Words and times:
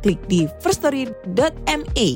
klik 0.00 0.20
di 0.26 0.48
firststory.me. 0.60 2.08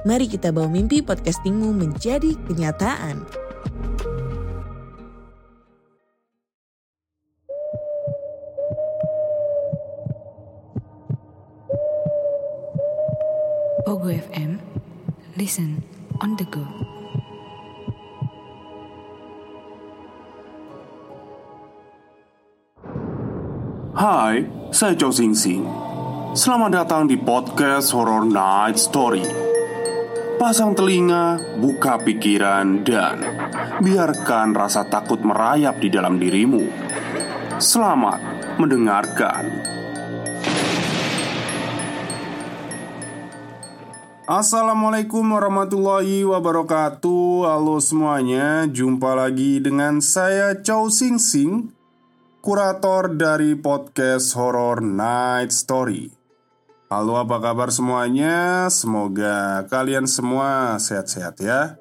Mari 0.00 0.26
kita 0.26 0.50
bawa 0.50 0.68
mimpi 0.68 1.04
podcastingmu 1.04 1.76
menjadi 1.76 2.34
kenyataan. 2.48 3.24
Pogo 13.84 14.08
FM, 14.08 14.62
listen 15.34 15.82
on 16.22 16.38
the 16.38 16.46
go. 16.48 16.62
Hai, 24.00 24.48
saya 24.72 24.96
Chow 24.96 25.12
Sing 25.12 25.36
Sing. 25.36 25.89
Selamat 26.30 26.70
datang 26.70 27.10
di 27.10 27.18
podcast 27.18 27.90
Horror 27.90 28.22
Night 28.22 28.78
Story. 28.78 29.26
Pasang 30.38 30.78
telinga, 30.78 31.42
buka 31.58 31.98
pikiran, 31.98 32.86
dan 32.86 33.18
biarkan 33.82 34.54
rasa 34.54 34.86
takut 34.86 35.18
merayap 35.26 35.82
di 35.82 35.90
dalam 35.90 36.22
dirimu. 36.22 36.70
Selamat 37.58 38.22
mendengarkan. 38.62 39.42
Assalamualaikum 44.30 45.26
warahmatullahi 45.26 46.22
wabarakatuh 46.22 47.50
Halo 47.50 47.82
semuanya 47.82 48.62
Jumpa 48.70 49.18
lagi 49.18 49.58
dengan 49.58 49.98
saya 49.98 50.54
Chow 50.54 50.86
Sing 50.86 51.18
Sing 51.18 51.74
Kurator 52.38 53.10
dari 53.18 53.58
podcast 53.58 54.38
Horror 54.38 54.86
Night 54.86 55.50
Story 55.50 56.19
Halo 56.90 57.22
apa 57.22 57.38
kabar 57.38 57.70
semuanya? 57.70 58.66
Semoga 58.66 59.62
kalian 59.70 60.10
semua 60.10 60.74
sehat-sehat 60.74 61.38
ya. 61.38 61.78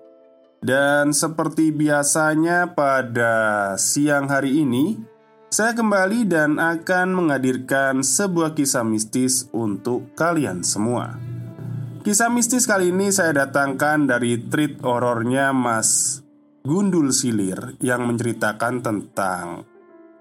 Dan 0.61 1.17
seperti 1.17 1.73
biasanya 1.73 2.77
pada 2.77 3.73
siang 3.81 4.29
hari 4.29 4.61
ini 4.61 5.01
Saya 5.49 5.73
kembali 5.73 6.29
dan 6.29 6.61
akan 6.61 7.17
menghadirkan 7.17 8.05
sebuah 8.05 8.53
kisah 8.53 8.85
mistis 8.85 9.49
untuk 9.49 10.13
kalian 10.13 10.61
semua. 10.61 11.17
Kisah 12.05 12.29
mistis 12.29 12.69
kali 12.69 12.93
ini 12.93 13.09
saya 13.09 13.33
datangkan 13.33 14.05
dari 14.05 14.45
treat 14.45 14.77
horornya 14.85 15.49
Mas 15.57 16.21
Gundul 16.61 17.09
Silir 17.17 17.81
yang 17.81 18.05
menceritakan 18.05 18.85
tentang 18.85 19.65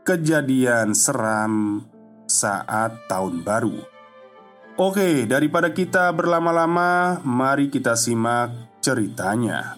kejadian 0.00 0.96
seram 0.96 1.84
saat 2.24 3.04
tahun 3.04 3.44
baru. 3.44 3.97
Oke, 4.78 5.26
daripada 5.26 5.74
kita 5.74 6.14
berlama-lama, 6.14 7.18
mari 7.26 7.66
kita 7.66 7.98
simak 7.98 8.78
ceritanya. 8.78 9.74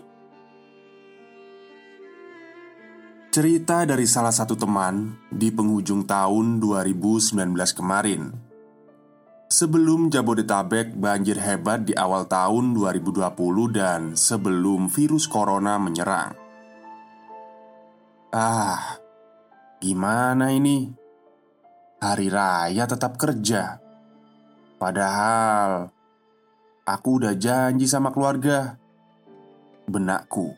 Cerita 3.32 3.88
dari 3.88 4.04
salah 4.04 4.34
satu 4.34 4.52
teman 4.60 5.16
di 5.32 5.48
penghujung 5.48 6.04
tahun 6.04 6.60
2019 6.60 7.32
kemarin 7.72 8.50
Sebelum 9.50 10.12
Jabodetabek 10.14 10.94
banjir 10.94 11.34
hebat 11.42 11.82
di 11.82 11.90
awal 11.96 12.30
tahun 12.30 12.70
2020 12.70 13.24
dan 13.74 14.14
sebelum 14.14 14.86
virus 14.86 15.26
corona 15.26 15.74
menyerang. 15.74 16.38
Ah, 18.30 19.00
gimana 19.82 20.54
ini? 20.54 20.86
Hari 21.98 22.28
raya 22.30 22.86
tetap 22.86 23.18
kerja. 23.18 23.89
Padahal 24.80 25.92
aku 26.88 27.20
udah 27.20 27.36
janji 27.36 27.84
sama 27.84 28.08
keluarga. 28.08 28.80
Benakku. 29.84 30.56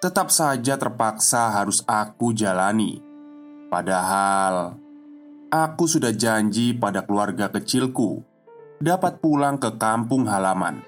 Tetap 0.00 0.32
saja 0.32 0.80
terpaksa 0.80 1.52
harus 1.52 1.84
aku 1.84 2.32
jalani. 2.32 3.04
Padahal 3.68 4.86
Aku 5.46 5.86
sudah 5.86 6.10
janji 6.10 6.74
pada 6.74 7.06
keluarga 7.06 7.46
kecilku 7.46 8.18
dapat 8.82 9.22
pulang 9.22 9.62
ke 9.62 9.78
kampung 9.78 10.26
halaman. 10.26 10.82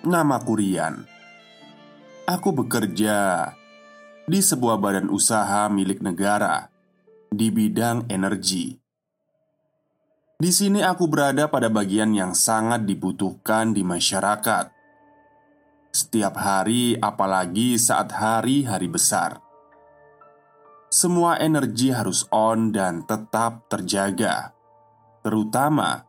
Nama 0.00 0.40
Kurian. 0.40 1.04
Aku 2.24 2.56
bekerja 2.56 3.52
di 4.24 4.40
sebuah 4.40 4.80
badan 4.80 5.12
usaha 5.12 5.68
milik 5.68 6.00
negara 6.00 6.72
di 7.28 7.52
bidang 7.52 8.08
energi. 8.08 8.80
Di 10.40 10.48
sini 10.48 10.80
aku 10.80 11.04
berada 11.04 11.52
pada 11.52 11.68
bagian 11.68 12.16
yang 12.16 12.32
sangat 12.32 12.88
dibutuhkan 12.88 13.76
di 13.76 13.84
masyarakat. 13.84 14.72
Setiap 15.92 16.34
hari, 16.40 16.96
apalagi 16.96 17.76
saat 17.76 18.08
hari-hari 18.16 18.88
besar 18.88 19.50
semua 20.90 21.38
energi 21.38 21.94
harus 21.94 22.26
on 22.34 22.74
dan 22.74 23.06
tetap 23.06 23.70
terjaga, 23.70 24.50
terutama 25.22 26.02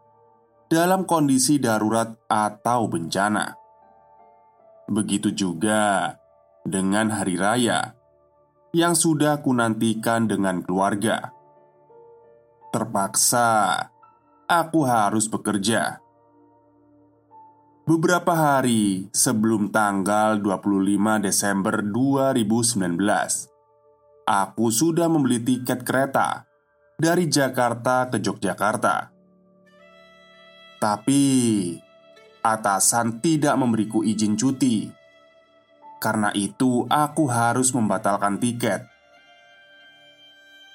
dalam 0.66 1.06
kondisi 1.06 1.62
darurat 1.62 2.18
atau 2.26 2.90
bencana. 2.90 3.54
Begitu 4.90 5.38
juga 5.38 6.18
dengan 6.66 7.14
hari 7.14 7.38
raya 7.38 7.94
yang 8.74 8.98
sudah 8.98 9.46
kunantikan 9.46 10.26
dengan 10.26 10.66
keluarga. 10.66 11.30
Terpaksa 12.74 13.86
aku 14.52 14.84
harus 14.84 15.32
bekerja. 15.32 16.04
Beberapa 17.88 18.36
hari 18.36 19.08
sebelum 19.16 19.72
tanggal 19.72 20.44
25 20.44 21.24
Desember 21.24 21.80
2019 21.80 23.00
aku 24.28 24.68
sudah 24.68 25.08
membeli 25.08 25.40
tiket 25.40 25.88
kereta 25.88 26.44
dari 27.00 27.32
Jakarta 27.32 28.12
ke 28.12 28.20
Yogyakarta. 28.20 29.08
Tapi 30.84 31.24
atasan 32.44 33.24
tidak 33.24 33.56
memberiku 33.56 34.04
izin 34.04 34.36
cuti. 34.36 34.92
Karena 36.02 36.34
itu, 36.34 36.90
aku 36.90 37.30
harus 37.30 37.70
membatalkan 37.78 38.42
tiket. 38.42 38.91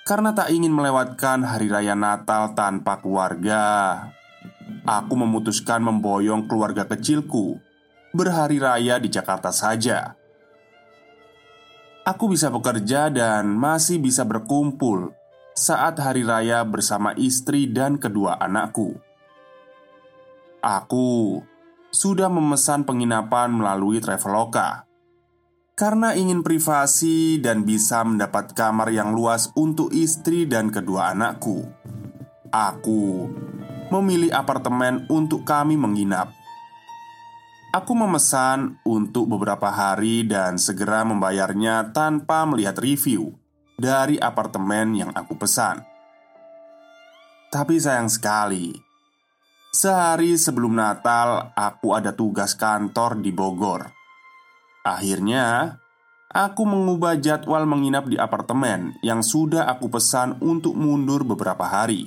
Karena 0.07 0.31
tak 0.31 0.55
ingin 0.55 0.71
melewatkan 0.71 1.43
hari 1.43 1.67
raya 1.67 1.99
Natal 1.99 2.55
tanpa 2.55 3.03
keluarga, 3.03 3.99
aku 4.87 5.19
memutuskan 5.19 5.83
memboyong 5.83 6.47
keluarga 6.47 6.87
kecilku 6.87 7.59
berhari 8.15 8.63
raya 8.63 9.03
di 9.03 9.11
Jakarta 9.11 9.51
saja. 9.51 10.15
Aku 12.07 12.31
bisa 12.31 12.55
bekerja 12.55 13.11
dan 13.11 13.51
masih 13.51 13.99
bisa 13.99 14.23
berkumpul 14.23 15.11
saat 15.59 15.99
hari 15.99 16.23
raya 16.23 16.63
bersama 16.63 17.11
istri 17.19 17.67
dan 17.67 17.99
kedua 17.99 18.39
anakku. 18.39 18.95
Aku 20.63 21.43
sudah 21.91 22.31
memesan 22.31 22.87
penginapan 22.87 23.51
melalui 23.51 23.99
Traveloka 23.99 24.86
karena 25.77 26.17
ingin 26.17 26.41
privasi 26.41 27.37
dan 27.39 27.69
bisa 27.69 28.01
mendapat 28.03 28.57
kamar 28.57 28.89
yang 28.91 29.13
luas 29.13 29.53
untuk 29.55 29.93
istri 29.93 30.49
dan 30.49 30.73
kedua 30.73 31.13
anakku. 31.13 31.69
Aku 32.49 33.29
memilih 33.93 34.33
apartemen 34.33 35.05
untuk 35.13 35.45
kami 35.45 35.77
menginap 35.77 36.33
Aku 37.77 37.93
memesan 37.93 38.81
untuk 38.89 39.29
beberapa 39.29 39.69
hari 39.69 40.25
dan 40.25 40.57
segera 40.57 41.05
membayarnya 41.05 41.93
tanpa 41.93 42.49
melihat 42.49 42.81
review 42.81 43.37
dari 43.77 44.17
apartemen 44.17 44.97
yang 44.97 45.13
aku 45.13 45.37
pesan. 45.37 45.85
Tapi 47.53 47.77
sayang 47.77 48.09
sekali, 48.09 48.73
sehari 49.77 50.41
sebelum 50.41 50.73
Natal 50.73 51.53
aku 51.53 51.93
ada 51.93 52.17
tugas 52.17 52.57
kantor 52.57 53.21
di 53.21 53.29
Bogor. 53.29 53.96
Akhirnya, 54.87 55.83
aku 56.31 56.63
mengubah 56.63 57.19
jadwal 57.19 57.67
menginap 57.67 58.07
di 58.07 58.15
apartemen 58.15 58.95
yang 59.03 59.19
sudah 59.19 59.67
aku 59.67 59.91
pesan 59.91 60.39
untuk 60.39 60.79
mundur 60.79 61.27
beberapa 61.27 61.67
hari. 61.67 62.07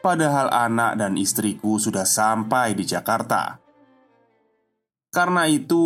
Padahal 0.00 0.48
anak 0.48 0.96
dan 0.96 1.20
istriku 1.20 1.76
sudah 1.76 2.08
sampai 2.08 2.72
di 2.72 2.88
Jakarta. 2.88 3.60
Karena 5.12 5.44
itu, 5.44 5.84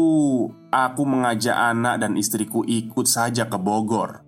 aku 0.70 1.02
mengajak 1.02 1.58
anak 1.58 2.06
dan 2.06 2.14
istriku 2.14 2.62
ikut 2.62 3.10
saja 3.10 3.50
ke 3.50 3.58
Bogor. 3.58 4.22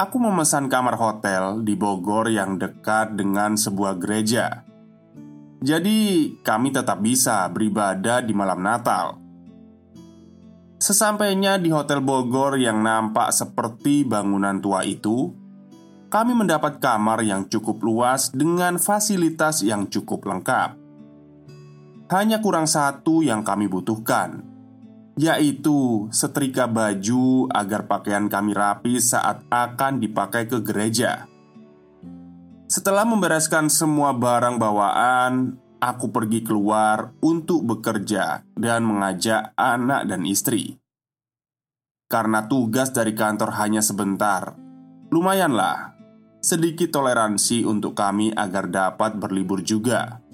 Aku 0.00 0.16
memesan 0.16 0.72
kamar 0.72 0.96
hotel 0.96 1.60
di 1.60 1.76
Bogor 1.76 2.32
yang 2.32 2.56
dekat 2.56 3.20
dengan 3.20 3.60
sebuah 3.60 4.00
gereja. 4.00 4.64
Jadi, 5.60 6.32
kami 6.40 6.72
tetap 6.72 7.04
bisa 7.04 7.44
beribadah 7.52 8.24
di 8.24 8.32
malam 8.32 8.64
Natal. 8.64 9.23
Sesampainya 10.84 11.56
di 11.56 11.72
Hotel 11.72 12.04
Bogor 12.04 12.60
yang 12.60 12.84
nampak 12.84 13.32
seperti 13.32 14.04
bangunan 14.04 14.60
tua 14.60 14.84
itu, 14.84 15.32
kami 16.12 16.36
mendapat 16.36 16.76
kamar 16.76 17.24
yang 17.24 17.48
cukup 17.48 17.80
luas 17.80 18.28
dengan 18.28 18.76
fasilitas 18.76 19.64
yang 19.64 19.88
cukup 19.88 20.28
lengkap. 20.28 20.76
Hanya 22.12 22.44
kurang 22.44 22.68
satu 22.68 23.24
yang 23.24 23.40
kami 23.40 23.64
butuhkan, 23.64 24.44
yaitu 25.16 26.04
setrika 26.12 26.68
baju 26.68 27.48
agar 27.48 27.88
pakaian 27.88 28.28
kami 28.28 28.52
rapi 28.52 29.00
saat 29.00 29.40
akan 29.48 30.04
dipakai 30.04 30.44
ke 30.52 30.60
gereja. 30.60 31.24
Setelah 32.68 33.08
membereskan 33.08 33.72
semua 33.72 34.12
barang 34.12 34.60
bawaan, 34.60 35.56
aku 35.84 36.08
pergi 36.08 36.40
keluar 36.40 37.12
untuk 37.20 37.60
bekerja 37.68 38.40
dan 38.56 38.88
mengajak 38.88 39.52
anak 39.52 40.08
dan 40.08 40.24
istri. 40.24 40.80
Karena 42.08 42.48
tugas 42.48 42.88
dari 42.88 43.12
kantor 43.12 43.52
hanya 43.60 43.84
sebentar, 43.84 44.56
lumayanlah 45.12 45.92
sedikit 46.40 46.88
toleransi 46.88 47.68
untuk 47.68 47.92
kami 47.92 48.32
agar 48.32 48.68
dapat 48.68 49.16
berlibur 49.20 49.60
juga. 49.60 50.24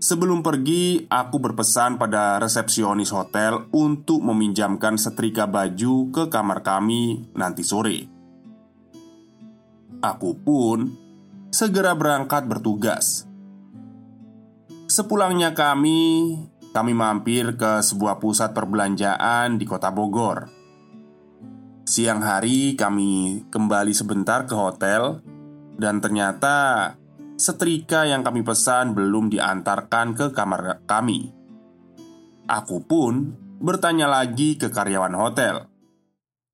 Sebelum 0.00 0.40
pergi, 0.40 1.04
aku 1.06 1.36
berpesan 1.38 2.00
pada 2.00 2.40
resepsionis 2.40 3.12
hotel 3.12 3.68
untuk 3.74 4.24
meminjamkan 4.24 4.96
setrika 4.96 5.44
baju 5.44 6.08
ke 6.08 6.22
kamar 6.32 6.64
kami 6.64 7.30
nanti 7.36 7.60
sore. 7.60 8.08
Aku 10.00 10.32
pun 10.40 10.88
segera 11.52 11.92
berangkat 11.92 12.48
bertugas. 12.48 13.29
Sepulangnya 14.90 15.54
kami, 15.54 16.34
kami 16.74 16.92
mampir 16.98 17.54
ke 17.54 17.78
sebuah 17.78 18.18
pusat 18.18 18.50
perbelanjaan 18.50 19.54
di 19.54 19.62
kota 19.62 19.94
Bogor. 19.94 20.50
Siang 21.86 22.18
hari 22.18 22.74
kami 22.74 23.46
kembali 23.54 23.94
sebentar 23.94 24.50
ke 24.50 24.54
hotel 24.58 25.22
dan 25.78 26.02
ternyata 26.02 26.90
setrika 27.38 28.02
yang 28.02 28.26
kami 28.26 28.42
pesan 28.42 28.90
belum 28.90 29.30
diantarkan 29.30 30.18
ke 30.18 30.26
kamar 30.34 30.82
kami. 30.90 31.30
Aku 32.50 32.82
pun 32.82 33.30
bertanya 33.62 34.10
lagi 34.10 34.58
ke 34.58 34.74
karyawan 34.74 35.14
hotel, 35.14 35.70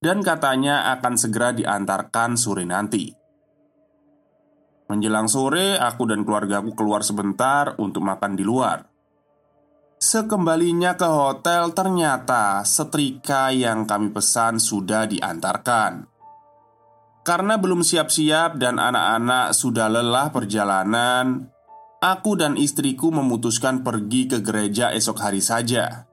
dan 0.05 0.21
katanya 0.21 0.93
akan 1.01 1.17
segera 1.17 1.57
diantarkan 1.57 2.37
sore 2.37 2.69
nanti. 2.69 3.17
Menjelang 4.87 5.27
sore, 5.27 5.75
aku 5.75 6.07
dan 6.07 6.23
keluargaku 6.23 6.79
keluar 6.79 7.03
sebentar 7.03 7.75
untuk 7.83 8.07
makan 8.07 8.39
di 8.39 8.47
luar. 8.47 8.87
Sekembalinya 9.97 10.95
ke 10.95 11.09
hotel, 11.09 11.75
ternyata 11.75 12.63
setrika 12.63 13.51
yang 13.51 13.89
kami 13.89 14.15
pesan 14.15 14.63
sudah 14.63 15.09
diantarkan. 15.09 16.07
Karena 17.27 17.59
belum 17.59 17.83
siap-siap 17.83 18.55
dan 18.63 18.79
anak-anak 18.79 19.51
sudah 19.51 19.91
lelah 19.91 20.31
perjalanan, 20.31 21.51
aku 21.99 22.39
dan 22.39 22.55
istriku 22.55 23.11
memutuskan 23.11 23.83
pergi 23.83 24.31
ke 24.31 24.39
gereja 24.39 24.95
esok 24.95 25.19
hari 25.19 25.43
saja. 25.43 26.07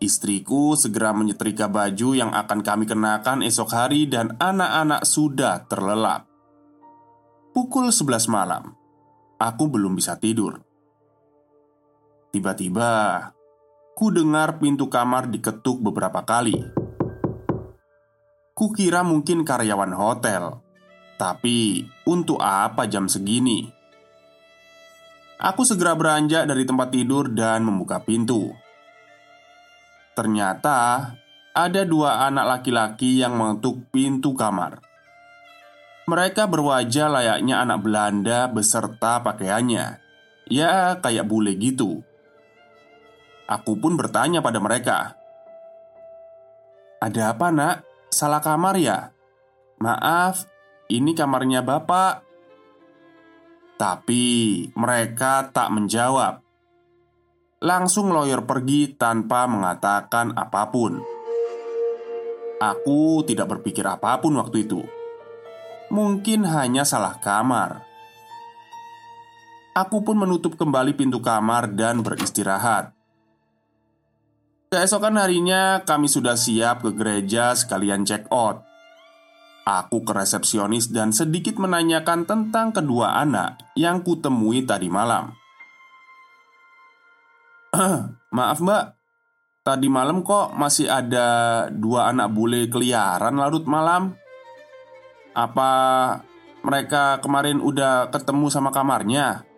Istriku 0.00 0.74
segera 0.74 1.12
menyetrika 1.12 1.68
baju 1.68 2.16
yang 2.16 2.32
akan 2.32 2.64
kami 2.64 2.88
kenakan 2.88 3.44
esok 3.44 3.70
hari 3.70 4.08
dan 4.08 4.34
anak-anak 4.40 5.04
sudah 5.04 5.68
terlelap. 5.68 6.29
Pukul 7.50 7.90
11 7.90 8.30
malam, 8.30 8.78
aku 9.34 9.66
belum 9.66 9.98
bisa 9.98 10.14
tidur. 10.14 10.62
Tiba-tiba, 12.30 13.26
ku 13.98 14.14
dengar 14.14 14.62
pintu 14.62 14.86
kamar 14.86 15.26
diketuk 15.26 15.82
beberapa 15.82 16.22
kali. 16.22 16.54
Kukira 18.54 19.02
mungkin 19.02 19.42
karyawan 19.42 19.90
hotel 19.98 20.62
Tapi 21.18 21.82
untuk 22.06 22.38
apa 22.38 22.86
jam 22.86 23.10
segini? 23.10 23.66
Aku 25.42 25.66
segera 25.66 25.98
beranjak 25.98 26.46
dari 26.46 26.62
tempat 26.62 26.94
tidur 26.94 27.34
dan 27.34 27.66
membuka 27.66 27.98
pintu 27.98 28.54
Ternyata 30.14 31.10
ada 31.50 31.82
dua 31.82 32.30
anak 32.30 32.46
laki-laki 32.46 33.18
yang 33.18 33.34
mengetuk 33.34 33.90
pintu 33.90 34.38
kamar 34.38 34.89
Mereka 36.10 36.50
berwajah 36.50 37.06
layaknya 37.06 37.62
anak 37.62 37.86
Belanda 37.86 38.50
beserta 38.50 39.22
pakaiannya. 39.22 40.02
Ya 40.50 40.98
kayak 40.98 41.30
bule 41.30 41.54
gitu. 41.54 42.02
Aku 43.46 43.78
pun 43.78 43.94
bertanya 43.94 44.42
pada 44.42 44.58
mereka 44.58 45.14
Ada 46.98 47.30
apa 47.30 47.54
nak? 47.54 47.76
Salah 48.10 48.42
kamar 48.42 48.74
ya? 48.74 49.14
Maaf, 49.78 50.50
ini 50.90 51.14
kamarnya 51.14 51.62
bapak. 51.62 52.26
Tapi 53.78 54.66
mereka 54.74 55.46
tak 55.54 55.70
menjawab. 55.70 56.42
Langsung 57.62 58.10
lawyer 58.10 58.42
pergi 58.42 58.98
tanpa 58.98 59.46
mengatakan 59.46 60.34
apa 60.34 60.68
pun. 60.74 60.98
Aku 62.58 63.22
tidak 63.22 63.46
berpikir 63.56 63.86
apa 63.86 64.18
pun 64.18 64.36
waktu 64.36 64.66
itu 64.66 64.99
Mungkin 65.90 66.46
hanya 66.46 66.86
salah 66.86 67.18
kamar. 67.18 67.82
Aku 69.74 70.06
pun 70.06 70.14
menutup 70.14 70.54
kembali 70.54 70.94
pintu 70.94 71.18
kamar 71.18 71.74
dan 71.74 72.06
beristirahat. 72.06 72.94
Keesokan 74.70 75.18
harinya 75.18 75.82
kami 75.82 76.06
sudah 76.06 76.38
siap 76.38 76.86
ke 76.86 76.94
gereja 76.94 77.58
sekalian 77.58 78.06
check 78.06 78.30
out. 78.30 78.62
Aku 79.66 80.06
ke 80.06 80.14
resepsionis 80.14 80.94
dan 80.94 81.10
sedikit 81.10 81.58
menanyakan 81.58 82.22
tentang 82.22 82.70
kedua 82.70 83.18
anak 83.18 83.58
yang 83.74 84.06
kutemui 84.06 84.62
tadi 84.62 84.86
malam. 84.86 85.34
Maaf 88.38 88.62
mbak. 88.62 88.94
Tadi 89.66 89.90
malam 89.90 90.22
kok 90.22 90.54
masih 90.54 90.86
ada 90.86 91.66
dua 91.74 92.14
anak 92.14 92.30
bule 92.30 92.70
keliaran 92.70 93.36
larut 93.42 93.66
malam 93.66 94.19
Apa 95.40 95.72
mereka 96.60 97.16
kemarin 97.24 97.64
udah 97.64 98.12
ketemu 98.12 98.52
sama 98.52 98.68
kamarnya? 98.68 99.48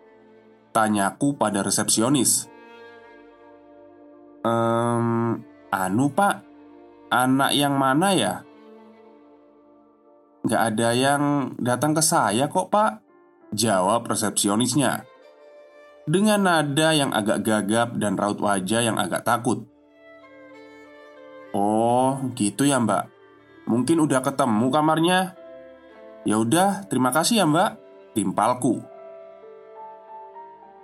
Tanyaku 0.71 1.35
pada 1.35 1.59
resepsionis. 1.59 2.47
Ehm, 4.47 5.43
anu 5.75 6.07
pak. 6.15 6.39
Anak 7.11 7.51
yang 7.51 7.75
mana 7.75 8.15
ya? 8.15 8.47
Gak 10.47 10.73
ada 10.73 10.95
yang 10.95 11.53
datang 11.59 11.93
ke 11.93 12.01
saya 12.01 12.47
kok 12.49 12.71
pak 12.71 13.03
Jawab 13.53 14.09
resepsionisnya. 14.09 15.05
Dengan 16.09 16.41
nada 16.41 16.89
yang 16.95 17.13
agak 17.13 17.45
gagap 17.45 17.95
dan 18.01 18.17
raut 18.17 18.41
wajah 18.41 18.81
yang 18.81 18.97
agak 18.97 19.21
takut. 19.21 19.69
Oh 21.53 22.17
gitu 22.33 22.65
ya 22.65 22.81
mbak. 22.81 23.13
Mungkin 23.69 24.01
udah 24.01 24.25
ketemu 24.25 24.67
kamarnya 24.73 25.19
Ya 26.23 26.39
udah, 26.39 26.87
terima 26.87 27.11
kasih 27.11 27.43
ya 27.43 27.45
mbak 27.47 27.75
Timpalku 28.15 28.79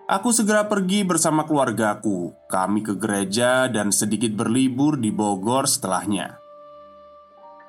Aku 0.10 0.34
segera 0.34 0.66
pergi 0.66 1.06
bersama 1.06 1.46
keluargaku. 1.46 2.34
Kami 2.50 2.82
ke 2.82 2.98
gereja 2.98 3.70
dan 3.70 3.94
sedikit 3.94 4.34
berlibur 4.34 4.98
di 4.98 5.14
Bogor 5.14 5.70
setelahnya. 5.70 6.34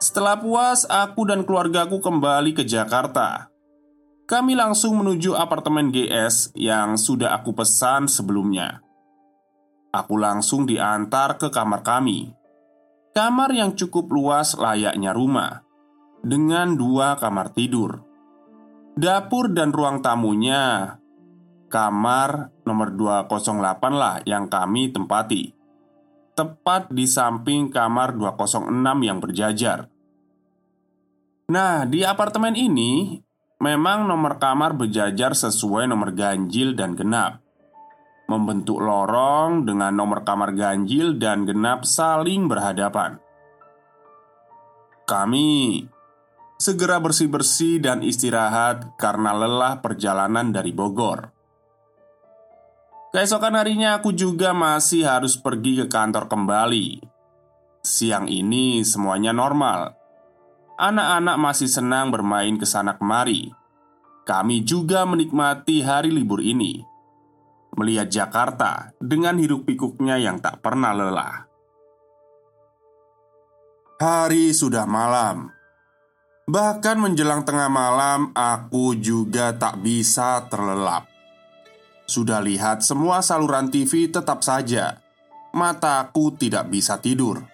Setelah 0.00 0.40
puas, 0.40 0.88
aku 0.88 1.28
dan 1.28 1.44
keluargaku 1.44 2.00
kembali 2.00 2.56
ke 2.56 2.64
Jakarta. 2.64 3.52
Kami 4.24 4.56
langsung 4.56 4.96
menuju 4.96 5.36
apartemen 5.36 5.92
GS 5.92 6.56
yang 6.56 6.96
sudah 6.96 7.36
aku 7.36 7.52
pesan 7.52 8.08
sebelumnya. 8.08 8.80
Aku 9.92 10.16
langsung 10.16 10.64
diantar 10.64 11.36
ke 11.36 11.52
kamar 11.52 11.84
kami. 11.84 12.32
Kamar 13.12 13.52
yang 13.52 13.76
cukup 13.76 14.08
luas 14.08 14.56
layaknya 14.56 15.12
rumah, 15.12 15.60
dengan 16.20 16.76
dua 16.76 17.16
kamar 17.16 17.52
tidur. 17.56 18.00
Dapur 18.94 19.52
dan 19.52 19.72
ruang 19.72 20.04
tamunya 20.04 20.96
kamar 21.70 22.50
nomor 22.66 22.88
208 22.92 23.94
lah 23.94 24.20
yang 24.26 24.50
kami 24.50 24.90
tempati. 24.90 25.54
Tepat 26.34 26.90
di 26.90 27.06
samping 27.06 27.70
kamar 27.72 28.16
206 28.16 28.70
yang 29.02 29.18
berjajar. 29.22 29.86
Nah, 31.50 31.82
di 31.86 32.06
apartemen 32.06 32.54
ini 32.54 33.18
Memang 33.60 34.08
nomor 34.08 34.40
kamar 34.40 34.72
berjajar 34.72 35.36
sesuai 35.36 35.84
nomor 35.84 36.16
ganjil 36.16 36.72
dan 36.72 36.96
genap. 36.96 37.44
Membentuk 38.24 38.80
lorong 38.80 39.68
dengan 39.68 39.92
nomor 39.92 40.24
kamar 40.24 40.56
ganjil 40.56 41.20
dan 41.20 41.44
genap 41.44 41.84
saling 41.84 42.48
berhadapan. 42.48 43.20
Kami 45.04 45.84
segera 46.60 47.00
bersih-bersih 47.00 47.80
dan 47.80 48.04
istirahat 48.04 49.00
karena 49.00 49.32
lelah 49.32 49.80
perjalanan 49.80 50.52
dari 50.52 50.76
Bogor. 50.76 51.32
Keesokan 53.16 53.56
harinya 53.56 53.96
aku 53.96 54.12
juga 54.12 54.52
masih 54.52 55.08
harus 55.08 55.40
pergi 55.40 55.82
ke 55.82 55.86
kantor 55.88 56.28
kembali. 56.28 57.00
Siang 57.80 58.28
ini 58.28 58.84
semuanya 58.84 59.32
normal. 59.32 59.96
Anak-anak 60.76 61.36
masih 61.40 61.66
senang 61.66 62.12
bermain 62.12 62.60
ke 62.60 62.68
sana 62.68 62.94
kemari. 62.94 63.50
Kami 64.28 64.62
juga 64.62 65.02
menikmati 65.08 65.82
hari 65.82 66.12
libur 66.12 66.38
ini, 66.44 66.78
melihat 67.74 68.06
Jakarta 68.06 68.94
dengan 69.00 69.40
hiruk-pikuknya 69.40 70.20
yang 70.22 70.38
tak 70.38 70.62
pernah 70.62 70.94
lelah. 70.94 71.50
Hari 73.98 74.54
sudah 74.54 74.86
malam, 74.86 75.50
bahkan 76.50 76.98
menjelang 76.98 77.46
tengah 77.46 77.70
malam, 77.70 78.34
aku 78.34 78.98
juga 78.98 79.54
tak 79.54 79.78
bisa 79.78 80.42
terlelap. 80.50 81.06
Sudah 82.10 82.42
lihat 82.42 82.82
semua 82.82 83.22
saluran 83.22 83.70
TV, 83.70 84.10
tetap 84.10 84.42
saja. 84.42 84.98
Mataku 85.54 86.34
tidak 86.34 86.66
bisa 86.66 86.98
tidur. 86.98 87.46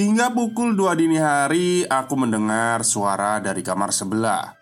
Hingga 0.00 0.32
pukul 0.32 0.72
2 0.72 0.96
dini 0.96 1.20
hari 1.20 1.84
aku 1.84 2.16
mendengar 2.16 2.80
suara 2.88 3.36
dari 3.36 3.60
kamar 3.60 3.92
sebelah. 3.92 4.56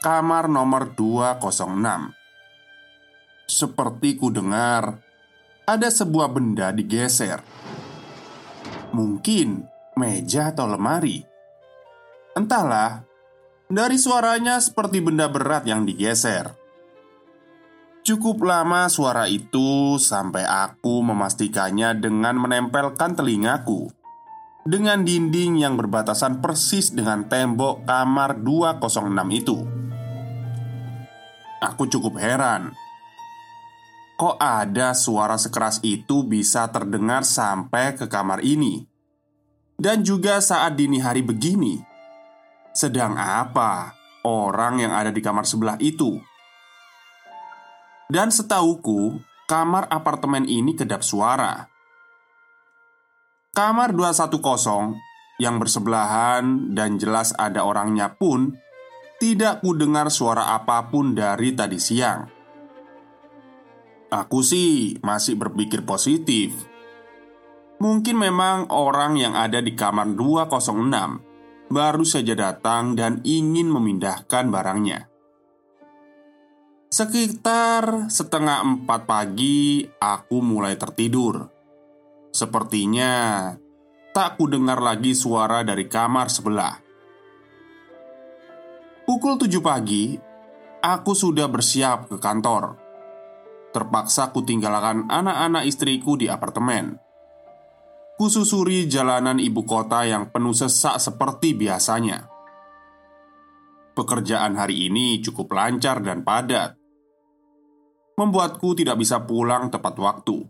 Kamar 0.00 0.46
nomor 0.46 0.94
206 0.94 2.14
Seperti 3.48 4.14
ku 4.14 4.30
dengar 4.30 5.02
Ada 5.66 5.90
sebuah 5.90 6.30
benda 6.30 6.70
digeser. 6.70 7.42
Mungkin 8.94 9.66
meja 9.98 10.54
atau 10.54 10.70
lemari 10.70 11.35
Entahlah 12.36 13.02
Dari 13.66 13.96
suaranya 13.96 14.60
seperti 14.60 15.00
benda 15.00 15.26
berat 15.26 15.64
yang 15.64 15.88
digeser 15.88 16.52
Cukup 18.06 18.44
lama 18.44 18.86
suara 18.86 19.26
itu 19.26 19.98
sampai 19.98 20.46
aku 20.46 21.02
memastikannya 21.02 21.98
dengan 21.98 22.38
menempelkan 22.38 23.18
telingaku 23.18 23.90
dengan 24.66 25.06
dinding 25.06 25.62
yang 25.62 25.78
berbatasan 25.78 26.42
persis 26.42 26.90
dengan 26.90 27.22
tembok 27.30 27.86
kamar 27.86 28.42
206 28.42 29.14
itu. 29.30 29.56
Aku 31.62 31.86
cukup 31.86 32.18
heran. 32.18 32.74
Kok 34.18 34.36
ada 34.42 34.92
suara 34.92 35.38
sekeras 35.38 35.78
itu 35.86 36.26
bisa 36.26 36.66
terdengar 36.74 37.22
sampai 37.22 37.94
ke 37.94 38.10
kamar 38.10 38.42
ini? 38.42 38.82
Dan 39.78 40.02
juga 40.02 40.42
saat 40.42 40.74
dini 40.74 40.98
hari 40.98 41.22
begini. 41.22 41.95
Sedang 42.76 43.16
apa 43.16 43.96
orang 44.28 44.84
yang 44.84 44.92
ada 44.92 45.08
di 45.08 45.24
kamar 45.24 45.48
sebelah 45.48 45.80
itu? 45.80 46.20
Dan 48.04 48.28
setauku, 48.28 49.16
kamar 49.48 49.88
apartemen 49.88 50.44
ini 50.44 50.76
kedap 50.76 51.00
suara. 51.00 51.64
Kamar 53.56 53.96
210 53.96 54.92
yang 55.40 55.56
bersebelahan 55.56 56.76
dan 56.76 57.00
jelas 57.00 57.32
ada 57.40 57.64
orangnya 57.64 58.12
pun 58.12 58.52
tidak 59.16 59.64
ku 59.64 59.72
dengar 59.72 60.12
suara 60.12 60.52
apa 60.52 60.92
pun 60.92 61.16
dari 61.16 61.56
tadi 61.56 61.80
siang. 61.80 62.28
Aku 64.12 64.44
sih 64.44 65.00
masih 65.00 65.40
berpikir 65.40 65.80
positif. 65.88 66.52
Mungkin 67.80 68.20
memang 68.20 68.68
orang 68.68 69.16
yang 69.16 69.32
ada 69.32 69.64
di 69.64 69.72
kamar 69.72 70.12
206 70.12 71.25
baru 71.66 72.06
saja 72.06 72.34
datang 72.38 72.94
dan 72.94 73.22
ingin 73.26 73.66
memindahkan 73.70 74.50
barangnya. 74.50 75.10
Sekitar 76.86 78.08
setengah 78.08 78.62
empat 78.62 79.04
pagi, 79.04 79.84
aku 79.98 80.38
mulai 80.40 80.78
tertidur. 80.78 81.50
Sepertinya 82.30 83.52
tak 84.14 84.40
kudengar 84.40 84.80
lagi 84.80 85.12
suara 85.12 85.60
dari 85.66 85.84
kamar 85.90 86.30
sebelah. 86.30 86.74
Pukul 89.04 89.36
tujuh 89.36 89.60
pagi, 89.60 90.16
aku 90.80 91.12
sudah 91.12 91.50
bersiap 91.50 92.08
ke 92.08 92.16
kantor. 92.16 92.78
Terpaksa 93.74 94.32
kutinggalkan 94.32 95.10
anak-anak 95.10 95.68
istriku 95.68 96.16
di 96.16 96.32
apartemen. 96.32 97.05
Kususuri 98.16 98.88
jalanan 98.88 99.36
ibu 99.36 99.60
kota 99.68 100.08
yang 100.08 100.32
penuh 100.32 100.56
sesak 100.56 100.96
seperti 100.96 101.52
biasanya. 101.52 102.24
Pekerjaan 103.92 104.56
hari 104.56 104.88
ini 104.88 105.20
cukup 105.20 105.52
lancar 105.52 106.00
dan 106.00 106.24
padat, 106.24 106.80
membuatku 108.16 108.72
tidak 108.72 108.96
bisa 108.96 109.20
pulang 109.28 109.68
tepat 109.68 110.00
waktu. 110.00 110.48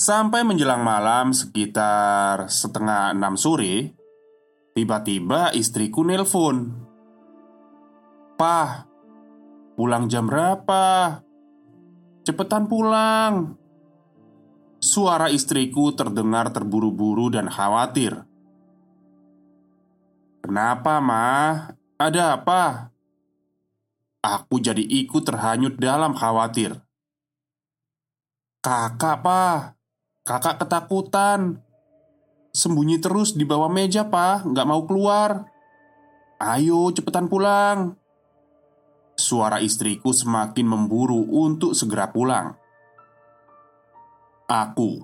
Sampai 0.00 0.40
menjelang 0.44 0.80
malam 0.80 1.32
sekitar 1.32 2.52
setengah 2.52 3.16
enam 3.16 3.32
sore 3.32 3.96
Tiba-tiba 4.76 5.56
istriku 5.56 6.04
nelpon 6.04 6.68
Pah, 8.36 8.84
pulang 9.72 10.04
jam 10.04 10.28
berapa? 10.28 11.16
Cepetan 12.28 12.68
pulang 12.68 13.56
Suara 14.76 15.32
istriku 15.32 15.88
terdengar 15.96 16.52
terburu-buru 16.52 17.32
dan 17.32 17.48
khawatir. 17.48 18.28
Kenapa, 20.44 21.00
mah? 21.00 21.72
Ada 21.96 22.36
apa? 22.36 22.92
Aku 24.20 24.60
jadi 24.60 24.84
ikut 24.84 25.24
terhanyut 25.24 25.80
dalam 25.80 26.12
khawatir. 26.12 26.76
Kakak, 28.60 29.24
Pak 29.24 29.58
Kakak 30.26 30.60
ketakutan. 30.60 31.62
Sembunyi 32.52 33.00
terus 33.00 33.32
di 33.32 33.46
bawah 33.48 33.70
meja, 33.70 34.04
Pak 34.04 34.44
Nggak 34.44 34.66
mau 34.68 34.82
keluar. 34.84 35.48
Ayo, 36.36 36.92
cepetan 36.92 37.32
pulang. 37.32 37.96
Suara 39.16 39.64
istriku 39.64 40.12
semakin 40.12 40.68
memburu 40.68 41.24
untuk 41.24 41.72
segera 41.72 42.12
pulang 42.12 42.65
Aku 44.46 45.02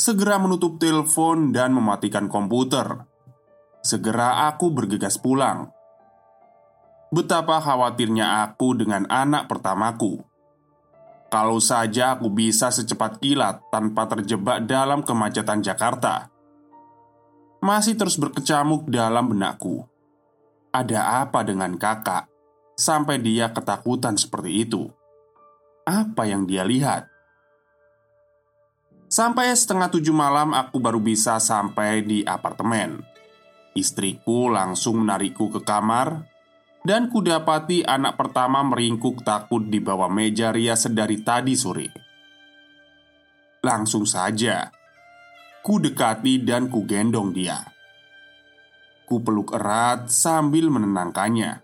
Segera 0.00 0.40
menutup 0.40 0.80
telepon 0.80 1.52
dan 1.52 1.76
mematikan 1.76 2.24
komputer 2.24 3.04
Segera 3.84 4.48
aku 4.48 4.72
bergegas 4.72 5.20
pulang 5.20 5.68
Betapa 7.12 7.60
khawatirnya 7.60 8.48
aku 8.48 8.80
dengan 8.80 9.04
anak 9.12 9.44
pertamaku 9.44 10.24
kalau 11.30 11.62
saja 11.62 12.18
aku 12.18 12.26
bisa 12.26 12.74
secepat 12.74 13.22
kilat 13.22 13.62
tanpa 13.70 14.10
terjebak 14.10 14.66
dalam 14.66 15.06
kemacetan 15.06 15.62
Jakarta, 15.62 16.26
masih 17.62 17.94
terus 17.94 18.18
berkecamuk 18.18 18.90
dalam 18.90 19.30
benakku. 19.30 19.86
Ada 20.74 21.22
apa 21.22 21.46
dengan 21.46 21.78
kakak 21.78 22.26
sampai 22.74 23.22
dia 23.22 23.52
ketakutan 23.54 24.18
seperti 24.18 24.66
itu? 24.66 24.90
Apa 25.86 26.26
yang 26.26 26.50
dia 26.50 26.66
lihat? 26.66 27.09
Sampai 29.10 29.50
setengah 29.50 29.90
tujuh 29.90 30.14
malam, 30.14 30.54
aku 30.54 30.78
baru 30.78 31.02
bisa 31.02 31.42
sampai 31.42 32.06
di 32.06 32.22
apartemen. 32.22 33.02
Istriku 33.74 34.46
langsung 34.46 35.02
menarikku 35.02 35.50
ke 35.50 35.66
kamar 35.66 36.22
dan 36.86 37.10
kudapati 37.10 37.82
anak 37.82 38.14
pertama 38.14 38.62
meringkuk 38.62 39.26
takut 39.26 39.66
di 39.66 39.82
bawah 39.82 40.06
meja 40.06 40.54
rias 40.54 40.86
sedari 40.86 41.26
tadi 41.26 41.58
sore. 41.58 41.90
Langsung 43.66 44.06
saja, 44.06 44.70
ku 45.66 45.82
dekati 45.82 46.46
dan 46.46 46.70
ku 46.70 46.86
gendong 46.86 47.34
dia. 47.34 47.66
Ku 49.10 49.18
peluk 49.26 49.58
erat 49.58 50.06
sambil 50.06 50.70
menenangkannya. 50.70 51.58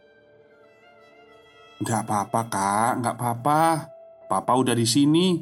Gak 1.78 2.10
apa-apa 2.10 2.42
kak, 2.50 2.92
gak 3.06 3.14
apa-apa 3.14 3.62
Papa 4.26 4.58
udah 4.58 4.74
di 4.74 4.82
sini 4.82 5.38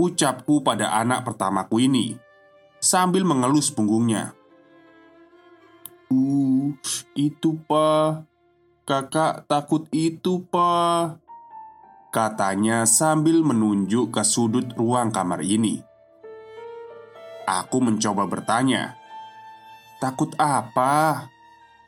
Ucapku 0.00 0.64
pada 0.64 0.96
anak 0.96 1.28
pertamaku 1.28 1.84
ini 1.84 2.16
Sambil 2.80 3.28
mengelus 3.28 3.68
punggungnya 3.68 4.32
Uh, 6.10 6.74
itu 7.14 7.54
pak 7.70 8.26
Kakak 8.90 9.46
takut 9.46 9.86
itu, 9.94 10.42
Pak. 10.50 11.22
Katanya 12.10 12.82
sambil 12.90 13.38
menunjuk 13.38 14.10
ke 14.10 14.26
sudut 14.26 14.66
ruang 14.74 15.14
kamar 15.14 15.46
ini. 15.46 15.78
Aku 17.46 17.78
mencoba 17.78 18.26
bertanya, 18.26 18.98
"Takut 20.02 20.34
apa?" 20.42 21.30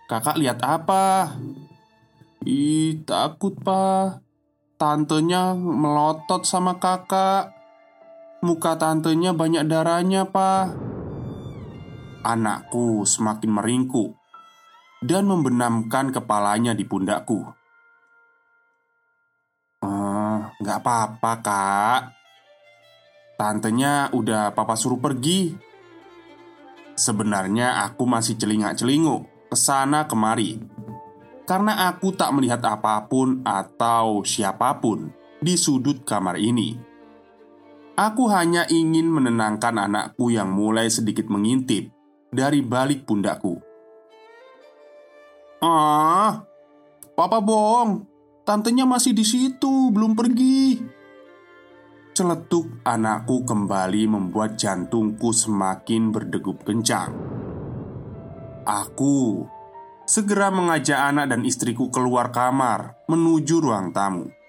Kakak 0.07 0.39
lihat 0.39 0.63
apa? 0.63 1.35
Ih, 2.47 3.03
takut, 3.03 3.59
Pak. 3.59 4.23
Tantenya 4.79 5.59
melotot 5.59 6.47
sama 6.47 6.79
kakak. 6.79 7.51
Muka 8.43 8.75
tantenya 8.75 9.31
banyak 9.31 9.71
darahnya, 9.71 10.27
Pak. 10.27 10.75
Anakku 12.27 13.07
semakin 13.07 13.51
meringkuk 13.55 14.19
dan 14.99 15.31
membenamkan 15.31 16.11
kepalanya 16.11 16.75
di 16.75 16.83
pundakku. 16.83 17.39
Eh, 19.83 20.39
nggak 20.59 20.79
apa-apa, 20.83 21.33
Kak. 21.39 22.01
Tantenya 23.39 24.11
udah 24.11 24.51
papa 24.51 24.75
suruh 24.75 24.99
pergi. 24.99 25.55
Sebenarnya 26.99 27.87
aku 27.87 28.11
masih 28.11 28.35
celingak-celinguk 28.43 29.55
ke 29.55 29.57
sana 29.57 30.11
kemari 30.11 30.59
karena 31.47 31.91
aku 31.91 32.15
tak 32.15 32.35
melihat 32.35 32.63
apa 32.67 33.07
pun 33.07 33.43
atau 33.47 34.27
siapa 34.27 34.83
pun 34.83 35.11
di 35.39 35.55
sudut 35.55 36.03
kamar 36.07 36.39
ini. 36.39 36.92
Aku 38.03 38.27
hanya 38.35 38.67
ingin 38.67 39.07
menenangkan 39.07 39.79
anakku 39.79 40.35
yang 40.35 40.51
mulai 40.51 40.91
sedikit 40.91 41.31
mengintip 41.31 41.87
dari 42.35 42.59
balik 42.59 43.07
pundakku. 43.07 43.63
Ah, 45.63 46.43
papa 47.15 47.39
bohong. 47.39 48.03
Tantenya 48.43 48.83
masih 48.91 49.15
di 49.15 49.23
situ, 49.23 49.95
belum 49.95 50.19
pergi. 50.19 50.83
Celetuk 52.11 52.83
anakku 52.83 53.47
kembali 53.47 54.11
membuat 54.11 54.59
jantungku 54.59 55.31
semakin 55.31 56.11
berdegup 56.11 56.67
kencang. 56.67 57.15
Aku 58.67 59.47
segera 60.11 60.51
mengajak 60.51 60.99
anak 60.99 61.31
dan 61.31 61.47
istriku 61.47 61.87
keluar 61.95 62.35
kamar 62.35 62.99
menuju 63.07 63.63
ruang 63.63 63.95
tamu. 63.95 64.42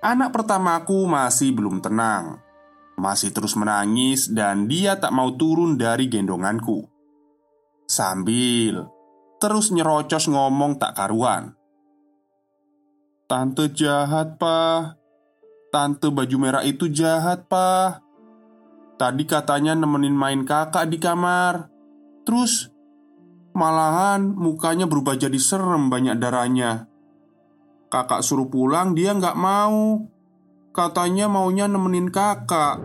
Anak 0.00 0.32
pertamaku 0.32 1.04
masih 1.04 1.52
belum 1.52 1.84
tenang, 1.84 2.40
masih 2.96 3.36
terus 3.36 3.52
menangis, 3.52 4.32
dan 4.32 4.64
dia 4.64 4.96
tak 4.96 5.12
mau 5.12 5.36
turun 5.36 5.76
dari 5.76 6.08
gendonganku. 6.08 6.88
Sambil 7.84 8.88
terus 9.36 9.68
nyerocos 9.68 10.28
ngomong 10.28 10.80
tak 10.80 10.96
karuan, 10.96 11.52
"Tante 13.28 13.68
jahat, 13.76 14.40
Pak. 14.40 14.96
Tante 15.68 16.08
baju 16.08 16.36
merah 16.40 16.64
itu 16.64 16.88
jahat, 16.88 17.44
Pak. 17.46 18.00
Tadi 18.96 19.24
katanya 19.28 19.76
nemenin 19.76 20.16
main 20.16 20.44
kakak 20.48 20.88
di 20.88 20.96
kamar, 20.96 21.68
terus 22.24 22.72
Malahan 23.50 24.30
mukanya 24.30 24.86
berubah 24.86 25.18
jadi 25.18 25.34
serem 25.42 25.90
banyak 25.90 26.22
darahnya 26.22 26.86
Kakak 27.90 28.22
suruh 28.22 28.46
pulang 28.46 28.94
dia 28.94 29.10
nggak 29.12 29.34
mau. 29.34 30.06
Katanya 30.70 31.26
maunya 31.26 31.66
nemenin 31.66 32.14
kakak. 32.14 32.78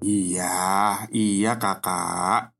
Iya, 0.00 1.10
iya 1.10 1.58
kakak. 1.58 2.54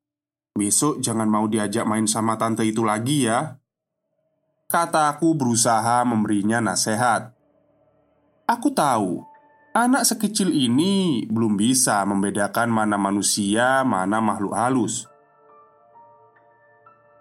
Besok 0.59 0.99
jangan 0.99 1.31
mau 1.31 1.47
diajak 1.47 1.87
main 1.87 2.11
sama 2.11 2.35
tante 2.35 2.67
itu 2.67 2.83
lagi 2.83 3.31
ya. 3.31 3.63
Kataku 4.67 5.39
berusaha 5.39 6.03
memberinya 6.03 6.59
nasihat. 6.59 7.31
Aku 8.51 8.75
tahu 8.75 9.23
Anak 9.75 10.07
sekecil 10.07 10.55
ini 10.55 11.27
belum 11.27 11.59
bisa 11.59 11.99
membedakan 12.07 12.71
mana 12.71 12.95
manusia, 12.95 13.83
mana 13.83 14.23
makhluk 14.23 14.55
halus. 14.55 15.11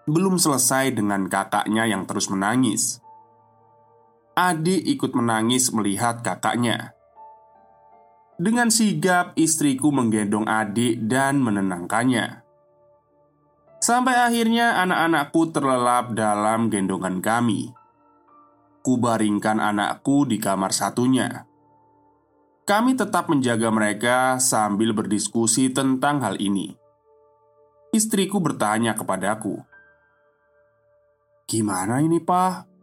Belum 0.06 0.38
selesai 0.38 0.94
dengan 0.94 1.26
kakaknya 1.26 1.90
yang 1.90 2.06
terus 2.06 2.30
menangis. 2.30 3.02
Adik 4.34 4.82
ikut 4.82 5.14
menangis 5.14 5.70
melihat 5.70 6.18
kakaknya. 6.26 6.90
Dengan 8.34 8.66
sigap, 8.66 9.30
istriku 9.38 9.94
menggendong 9.94 10.50
adik 10.50 11.06
dan 11.06 11.38
menenangkannya. 11.38 12.42
Sampai 13.78 14.18
akhirnya 14.18 14.82
anak-anakku 14.82 15.54
terlelap 15.54 16.18
dalam 16.18 16.66
gendongan 16.66 17.22
kami. 17.22 17.70
Kubaringkan 18.82 19.62
anakku 19.62 20.26
di 20.26 20.42
kamar 20.42 20.74
satunya. 20.74 21.46
Kami 22.66 22.98
tetap 22.98 23.30
menjaga 23.30 23.70
mereka 23.70 24.42
sambil 24.42 24.90
berdiskusi 24.90 25.70
tentang 25.70 26.26
hal 26.26 26.42
ini. 26.42 26.74
Istriku 27.94 28.42
bertanya 28.42 28.98
kepadaku, 28.98 29.62
Gimana 31.44 32.00
ini, 32.00 32.24
Pak? 32.24 32.73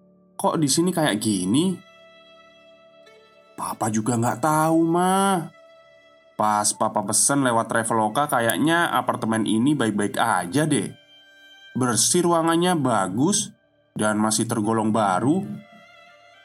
Kok 0.42 0.58
di 0.58 0.66
sini 0.66 0.90
kayak 0.90 1.22
gini? 1.22 1.78
Papa 3.54 3.94
juga 3.94 4.18
nggak 4.18 4.42
tahu, 4.42 4.80
mah. 4.90 5.62
Pas 6.42 6.66
papa 6.74 7.06
pesen 7.06 7.46
lewat 7.46 7.70
Traveloka 7.70 8.26
kayaknya 8.26 8.90
apartemen 8.90 9.46
ini 9.46 9.78
baik-baik 9.78 10.18
aja 10.18 10.66
deh 10.66 10.90
Bersih 11.78 12.26
ruangannya 12.26 12.74
bagus 12.74 13.54
Dan 13.94 14.18
masih 14.18 14.50
tergolong 14.50 14.90
baru 14.90 15.46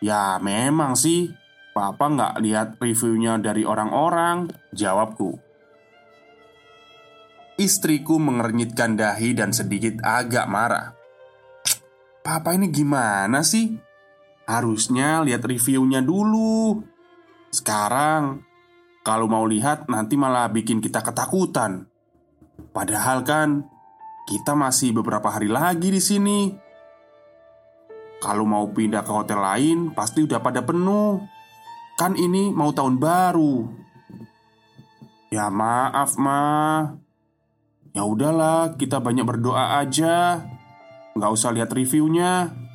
Ya 0.05 0.37
memang 0.45 1.01
sih 1.01 1.33
Papa 1.73 2.13
nggak 2.13 2.35
lihat 2.45 2.69
reviewnya 2.77 3.41
dari 3.41 3.65
orang-orang 3.65 4.53
Jawabku 4.77 5.41
Istriku 7.57 8.21
mengernyitkan 8.21 9.01
dahi 9.01 9.33
dan 9.33 9.57
sedikit 9.57 10.05
agak 10.05 10.45
marah 10.45 10.93
Papa 12.21 12.53
ini 12.53 12.69
gimana 12.69 13.41
sih? 13.41 13.86
Harusnya 14.47 15.27
lihat 15.27 15.43
reviewnya 15.43 15.99
dulu. 15.99 16.79
Sekarang, 17.51 18.47
kalau 19.03 19.27
mau 19.27 19.43
lihat 19.43 19.91
nanti 19.91 20.15
malah 20.15 20.47
bikin 20.47 20.79
kita 20.79 21.03
ketakutan. 21.03 21.91
Padahal 22.71 23.27
kan 23.27 23.67
kita 24.31 24.55
masih 24.55 24.95
beberapa 24.95 25.35
hari 25.35 25.51
lagi 25.51 25.91
di 25.91 25.99
sini. 25.99 26.41
Kalau 28.23 28.47
mau 28.47 28.71
pindah 28.71 29.03
ke 29.03 29.13
hotel 29.13 29.43
lain, 29.43 29.79
pasti 29.91 30.23
udah 30.23 30.39
pada 30.39 30.63
penuh. 30.63 31.19
Kan 31.99 32.15
ini 32.15 32.55
mau 32.55 32.71
tahun 32.71 33.03
baru. 33.03 33.67
Ya 35.35 35.51
maaf, 35.51 36.15
Ma. 36.23 36.87
Ya 37.95 38.07
udahlah, 38.07 38.79
kita 38.79 39.03
banyak 39.03 39.27
berdoa 39.27 39.83
aja. 39.83 40.47
Nggak 41.19 41.33
usah 41.35 41.51
lihat 41.51 41.73
reviewnya 41.75 42.66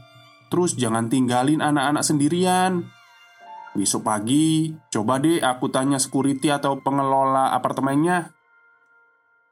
Terus 0.51 0.75
jangan 0.75 1.07
tinggalin 1.07 1.63
anak-anak 1.63 2.03
sendirian. 2.03 2.91
Besok 3.71 4.03
pagi, 4.03 4.75
coba 4.91 5.15
deh 5.23 5.39
aku 5.39 5.71
tanya 5.71 5.95
security 5.95 6.51
atau 6.51 6.83
pengelola 6.83 7.55
apartemennya. 7.55 8.35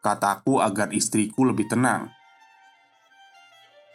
Kataku 0.03 0.59
agar 0.59 0.91
istriku 0.91 1.47
lebih 1.47 1.71
tenang. 1.71 2.11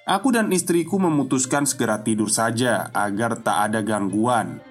Aku 0.09 0.33
dan 0.33 0.49
istriku 0.49 0.97
memutuskan 0.97 1.69
segera 1.69 2.01
tidur 2.01 2.33
saja 2.33 2.89
agar 2.97 3.37
tak 3.45 3.69
ada 3.69 3.85
gangguan. 3.85 4.65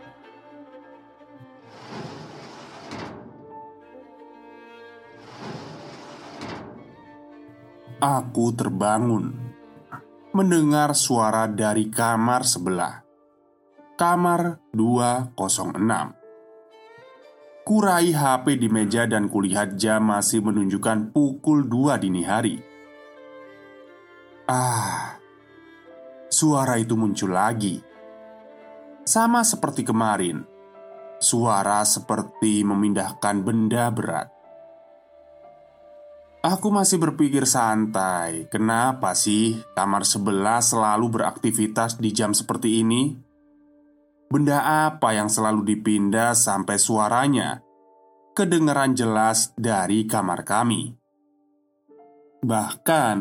Aku 8.02 8.50
terbangun 8.58 9.43
mendengar 10.34 10.98
suara 10.98 11.46
dari 11.46 11.94
kamar 11.94 12.42
sebelah. 12.42 13.06
Kamar 13.94 14.58
206. 14.74 15.38
Kurai 17.62 18.10
HP 18.10 18.58
di 18.58 18.66
meja 18.66 19.06
dan 19.06 19.30
kulihat 19.30 19.78
jam 19.78 20.10
masih 20.10 20.42
menunjukkan 20.42 21.14
pukul 21.14 21.70
2 21.70 22.02
dini 22.02 22.26
hari. 22.26 22.58
Ah, 24.50 25.22
suara 26.34 26.82
itu 26.82 26.98
muncul 26.98 27.30
lagi. 27.30 27.78
Sama 29.06 29.46
seperti 29.46 29.86
kemarin, 29.86 30.42
suara 31.22 31.86
seperti 31.86 32.66
memindahkan 32.66 33.46
benda 33.46 33.86
berat. 33.94 34.33
Aku 36.44 36.76
masih 36.76 37.00
berpikir 37.00 37.48
santai, 37.48 38.52
kenapa 38.52 39.16
sih 39.16 39.64
kamar 39.80 40.04
sebelah 40.04 40.60
selalu 40.60 41.08
beraktivitas 41.08 41.96
di 42.04 42.12
jam 42.12 42.36
seperti 42.36 42.84
ini? 42.84 43.16
Benda 44.28 44.92
apa 44.92 45.16
yang 45.16 45.32
selalu 45.32 45.64
dipindah 45.64 46.36
sampai 46.36 46.76
suaranya 46.76 47.64
kedengaran 48.36 48.92
jelas 48.92 49.56
dari 49.56 50.04
kamar 50.04 50.44
kami? 50.44 50.92
Bahkan, 52.44 53.16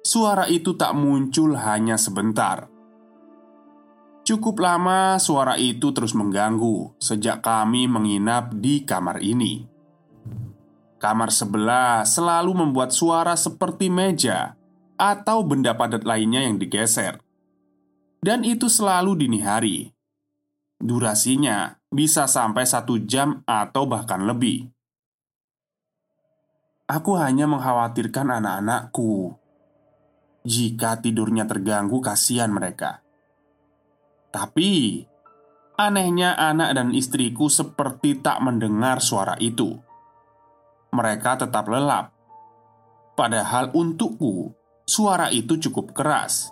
suara 0.00 0.48
itu 0.48 0.72
tak 0.80 0.96
muncul 0.96 1.60
hanya 1.60 2.00
sebentar. 2.00 2.72
Cukup 4.24 4.64
lama 4.64 5.20
suara 5.20 5.60
itu 5.60 5.92
terus 5.92 6.16
mengganggu 6.16 6.96
sejak 7.04 7.44
kami 7.44 7.84
menginap 7.84 8.56
di 8.56 8.88
kamar 8.88 9.20
ini. 9.20 9.79
Kamar 11.00 11.32
sebelah 11.32 12.04
selalu 12.04 12.52
membuat 12.52 12.92
suara 12.92 13.32
seperti 13.32 13.88
meja 13.88 14.52
atau 15.00 15.40
benda 15.40 15.72
padat 15.72 16.04
lainnya 16.04 16.44
yang 16.44 16.60
digeser. 16.60 17.16
Dan 18.20 18.44
itu 18.44 18.68
selalu 18.68 19.24
dini 19.24 19.40
hari. 19.40 19.96
Durasinya 20.76 21.80
bisa 21.88 22.28
sampai 22.28 22.68
satu 22.68 23.00
jam 23.00 23.40
atau 23.48 23.88
bahkan 23.88 24.28
lebih. 24.28 24.68
Aku 26.84 27.16
hanya 27.16 27.48
mengkhawatirkan 27.48 28.28
anak-anakku. 28.28 29.40
Jika 30.44 31.00
tidurnya 31.00 31.48
terganggu, 31.48 32.04
kasihan 32.04 32.52
mereka. 32.52 33.00
Tapi, 34.28 35.04
anehnya 35.80 36.36
anak 36.36 36.76
dan 36.76 36.92
istriku 36.92 37.48
seperti 37.48 38.20
tak 38.20 38.44
mendengar 38.44 39.00
suara 39.00 39.40
itu. 39.40 39.80
Mereka 40.90 41.46
tetap 41.46 41.70
lelap. 41.70 42.10
Padahal 43.14 43.70
untukku, 43.74 44.54
suara 44.88 45.30
itu 45.30 45.58
cukup 45.58 45.94
keras. 45.94 46.50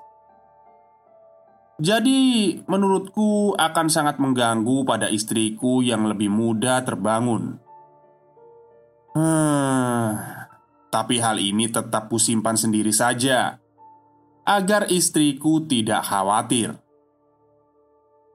Jadi, 1.78 2.58
menurutku 2.66 3.54
akan 3.54 3.86
sangat 3.86 4.18
mengganggu 4.18 4.82
pada 4.82 5.06
istriku 5.06 5.78
yang 5.78 6.10
lebih 6.10 6.26
muda 6.26 6.82
terbangun. 6.82 7.62
Hmm, 9.14 10.18
tapi 10.90 11.22
hal 11.22 11.38
ini 11.38 11.70
tetap 11.70 12.10
kusimpan 12.10 12.58
sendiri 12.58 12.90
saja 12.90 13.62
agar 14.48 14.88
istriku 14.88 15.62
tidak 15.68 16.02
khawatir. 16.08 16.74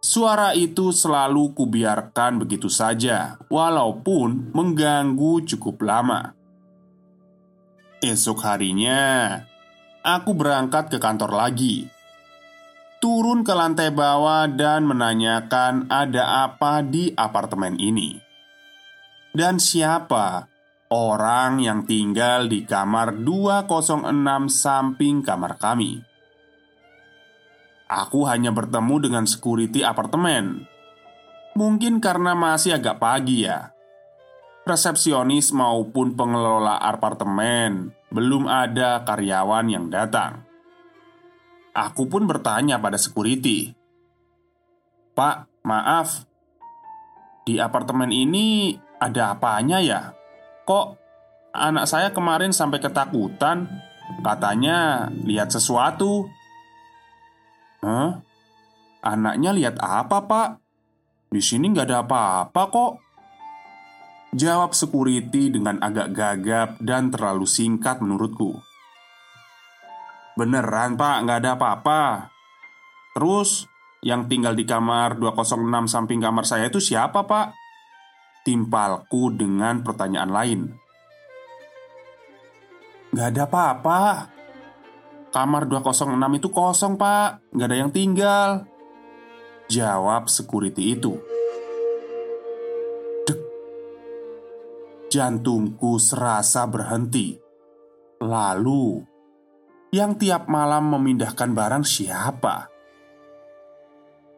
Suara 0.04 0.52
itu 0.52 0.92
selalu 0.92 1.56
kubiarkan 1.56 2.44
begitu 2.44 2.68
saja, 2.68 3.40
walaupun 3.48 4.52
mengganggu 4.52 5.48
cukup 5.48 5.80
lama. 5.80 6.36
Esok 8.04 8.44
harinya, 8.44 9.40
aku 10.04 10.36
berangkat 10.36 10.92
ke 10.92 11.00
kantor 11.00 11.32
lagi 11.40 11.88
turun 13.04 13.44
ke 13.44 13.52
lantai 13.52 13.92
bawah 13.92 14.48
dan 14.48 14.88
menanyakan 14.88 15.92
ada 15.92 16.48
apa 16.48 16.80
di 16.80 17.12
apartemen 17.12 17.76
ini. 17.76 18.16
Dan 19.36 19.60
siapa 19.60 20.48
orang 20.88 21.60
yang 21.60 21.84
tinggal 21.84 22.48
di 22.48 22.64
kamar 22.64 23.20
206 23.20 24.08
samping 24.48 25.20
kamar 25.20 25.60
kami. 25.60 26.00
Aku 27.94 28.26
hanya 28.26 28.50
bertemu 28.50 29.06
dengan 29.06 29.30
security 29.30 29.86
apartemen. 29.86 30.66
Mungkin 31.54 32.02
karena 32.02 32.34
masih 32.34 32.82
agak 32.82 32.98
pagi 32.98 33.46
ya. 33.46 33.70
Resepsionis 34.66 35.54
maupun 35.54 36.18
pengelola 36.18 36.82
apartemen 36.82 37.94
belum 38.10 38.50
ada 38.50 39.06
karyawan 39.06 39.70
yang 39.70 39.86
datang. 39.94 40.42
Aku 41.78 42.10
pun 42.10 42.26
bertanya 42.26 42.82
pada 42.82 42.98
security, 42.98 43.78
"Pak, 45.14 45.62
maaf, 45.62 46.26
di 47.46 47.62
apartemen 47.62 48.10
ini 48.10 48.74
ada 48.98 49.38
apanya 49.38 49.78
ya? 49.78 50.18
Kok 50.66 50.88
anak 51.54 51.86
saya 51.86 52.10
kemarin 52.10 52.50
sampai 52.50 52.82
ketakutan? 52.82 53.70
Katanya 54.26 55.10
lihat 55.14 55.54
sesuatu." 55.54 56.26
"Hah? 57.84 58.24
Anaknya 59.04 59.52
lihat 59.52 59.78
apa, 59.84 60.24
Pak? 60.24 60.50
Di 61.30 61.44
sini 61.44 61.76
nggak 61.76 61.88
ada 61.92 62.00
apa-apa 62.08 62.64
kok." 62.72 62.94
Jawab 64.34 64.74
security 64.74 65.54
dengan 65.54 65.78
agak 65.78 66.10
gagap 66.10 66.70
dan 66.82 67.14
terlalu 67.14 67.46
singkat 67.46 68.02
menurutku. 68.02 68.58
Beneran 70.34 70.98
pak, 70.98 71.18
nggak 71.22 71.40
ada 71.46 71.52
apa-apa 71.54 72.02
Terus, 73.14 73.70
yang 74.02 74.26
tinggal 74.26 74.58
di 74.58 74.66
kamar 74.66 75.22
206 75.22 75.86
samping 75.86 76.18
kamar 76.18 76.50
saya 76.50 76.66
itu 76.68 76.82
siapa 76.82 77.22
pak? 77.30 77.54
Timpalku 78.42 79.30
dengan 79.30 79.86
pertanyaan 79.86 80.32
lain 80.34 80.60
Gak 83.14 83.38
ada 83.38 83.46
apa-apa 83.46 84.33
Kamar 85.34 85.66
206 85.66 86.14
itu 86.38 86.48
kosong 86.54 86.94
pak 86.94 87.42
Gak 87.58 87.68
ada 87.68 87.78
yang 87.78 87.90
tinggal 87.90 88.70
Jawab 89.66 90.30
security 90.30 90.94
itu 90.94 91.18
Dek 93.26 93.42
Jantungku 95.10 95.98
serasa 95.98 96.70
berhenti 96.70 97.34
Lalu 98.22 99.14
yang 99.94 100.18
tiap 100.18 100.50
malam 100.50 100.90
memindahkan 100.90 101.54
barang 101.54 101.86
siapa? 101.86 102.66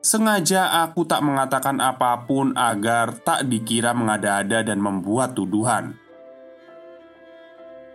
Sengaja 0.04 0.84
aku 0.84 1.08
tak 1.08 1.24
mengatakan 1.24 1.80
apa 1.80 2.28
pun 2.28 2.52
agar 2.60 3.16
tak 3.24 3.48
dikira 3.48 3.96
mengada-ada 3.96 4.68
dan 4.68 4.84
membuat 4.84 5.32
tuduhan. 5.32 5.96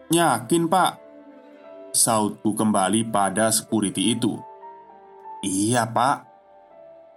Yakin, 0.09 0.73
Pak? 0.73 0.93
Sautku 1.91 2.55
kembali 2.55 3.11
pada 3.11 3.51
security 3.51 4.15
itu. 4.15 4.39
Iya, 5.43 5.91
Pak. 5.91 6.31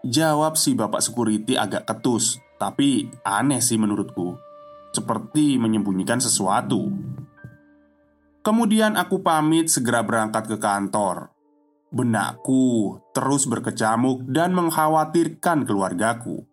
Jawab 0.04 0.58
si 0.58 0.74
bapak 0.74 1.00
security 1.00 1.54
agak 1.54 1.86
ketus, 1.86 2.42
tapi 2.58 3.08
aneh 3.22 3.62
sih 3.62 3.78
menurutku. 3.78 4.34
Seperti 4.92 5.62
menyembunyikan 5.62 6.18
sesuatu. 6.18 6.90
Kemudian 8.44 9.00
aku 9.00 9.24
pamit 9.24 9.70
segera 9.70 10.04
berangkat 10.04 10.50
ke 10.50 10.58
kantor. 10.60 11.32
Benakku 11.94 12.98
terus 13.14 13.46
berkecamuk 13.46 14.26
dan 14.26 14.58
mengkhawatirkan 14.58 15.70
keluargaku. 15.70 16.44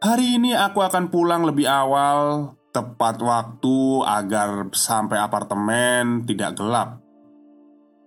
Hari 0.00 0.38
ini 0.38 0.54
aku 0.54 0.80
akan 0.84 1.10
pulang 1.10 1.42
lebih 1.42 1.66
awal, 1.66 2.52
tepat 2.74 3.22
waktu 3.22 4.02
agar 4.02 4.66
sampai 4.74 5.22
apartemen 5.22 6.26
tidak 6.26 6.58
gelap. 6.58 6.98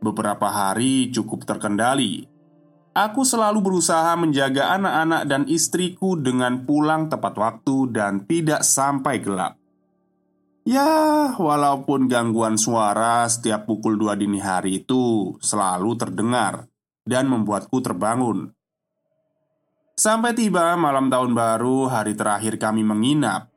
Beberapa 0.04 0.52
hari 0.52 1.08
cukup 1.16 1.48
terkendali. 1.48 2.28
Aku 2.92 3.24
selalu 3.24 3.64
berusaha 3.64 4.12
menjaga 4.20 4.76
anak-anak 4.76 5.24
dan 5.30 5.48
istriku 5.48 6.20
dengan 6.20 6.68
pulang 6.68 7.08
tepat 7.08 7.40
waktu 7.40 7.96
dan 7.96 8.28
tidak 8.28 8.68
sampai 8.68 9.24
gelap. 9.24 9.56
Ya, 10.68 11.32
walaupun 11.40 12.12
gangguan 12.12 12.60
suara 12.60 13.24
setiap 13.32 13.64
pukul 13.64 13.96
dua 13.96 14.20
dini 14.20 14.44
hari 14.44 14.84
itu 14.84 15.38
selalu 15.40 15.96
terdengar 15.96 16.68
dan 17.08 17.32
membuatku 17.32 17.80
terbangun. 17.80 18.52
Sampai 19.96 20.36
tiba 20.36 20.76
malam 20.76 21.08
tahun 21.08 21.32
baru, 21.32 21.88
hari 21.88 22.20
terakhir 22.20 22.60
kami 22.60 22.84
menginap. 22.84 23.57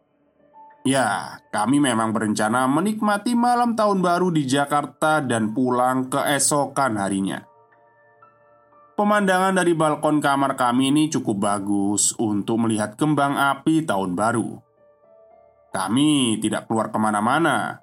Ya, 0.81 1.41
kami 1.53 1.77
memang 1.77 2.17
berencana 2.17 2.65
menikmati 2.65 3.37
malam 3.37 3.77
tahun 3.77 4.01
baru 4.01 4.33
di 4.33 4.49
Jakarta 4.49 5.21
dan 5.21 5.53
pulang 5.53 6.09
keesokan 6.09 6.97
harinya. 6.97 7.45
Pemandangan 8.97 9.57
dari 9.57 9.77
balkon 9.77 10.21
kamar 10.25 10.57
kami 10.57 10.93
ini 10.93 11.13
cukup 11.13 11.37
bagus 11.37 12.17
untuk 12.17 12.65
melihat 12.65 12.97
kembang 12.97 13.37
api 13.37 13.85
tahun 13.85 14.13
baru. 14.17 14.61
Kami 15.71 16.43
tidak 16.43 16.67
keluar 16.67 16.91
ke 16.91 16.99
mana-mana 16.99 17.79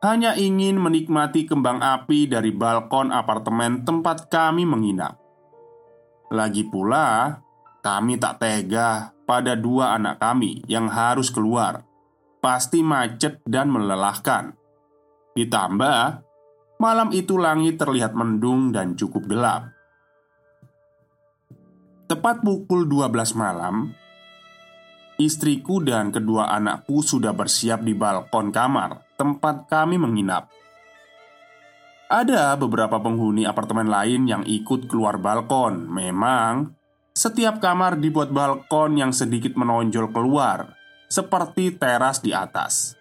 Hanya 0.00 0.36
ingin 0.40 0.80
menikmati 0.80 1.44
kembang 1.44 1.84
api 1.84 2.24
dari 2.24 2.48
balkon 2.48 3.12
apartemen 3.12 3.84
tempat 3.84 4.32
kami 4.32 4.64
menginap 4.64 5.20
Lagi 6.32 6.64
pula, 6.64 7.40
kami 7.84 8.16
tak 8.16 8.40
tega 8.40 9.12
pada 9.28 9.52
dua 9.52 9.92
anak 10.00 10.16
kami 10.16 10.64
yang 10.64 10.88
harus 10.88 11.28
keluar 11.28 11.84
Pasti 12.44 12.84
macet 12.84 13.40
dan 13.48 13.72
melelahkan 13.72 14.52
Ditambah, 15.32 16.00
malam 16.76 17.08
itu 17.16 17.40
langit 17.40 17.80
terlihat 17.80 18.12
mendung 18.12 18.68
dan 18.68 18.92
cukup 18.92 19.24
gelap 19.24 19.72
Tepat 22.04 22.44
pukul 22.44 22.84
12 22.84 23.32
malam, 23.32 23.96
Istriku 25.16 25.78
dan 25.78 26.12
kedua 26.12 26.52
anakku 26.52 26.98
sudah 27.00 27.32
bersiap 27.32 27.80
di 27.80 27.96
balkon 27.96 28.52
kamar 28.52 29.14
tempat 29.14 29.70
kami 29.70 29.94
menginap. 29.94 30.50
Ada 32.10 32.58
beberapa 32.58 32.98
penghuni 32.98 33.46
apartemen 33.46 33.86
lain 33.86 34.26
yang 34.26 34.42
ikut 34.42 34.90
keluar 34.90 35.22
balkon. 35.22 35.86
Memang, 35.86 36.74
setiap 37.14 37.62
kamar 37.62 38.02
dibuat 38.02 38.34
balkon 38.34 38.98
yang 38.98 39.14
sedikit 39.14 39.54
menonjol 39.54 40.10
keluar, 40.10 40.74
seperti 41.08 41.70
teras 41.74 42.22
di 42.22 42.34
atas. 42.34 42.96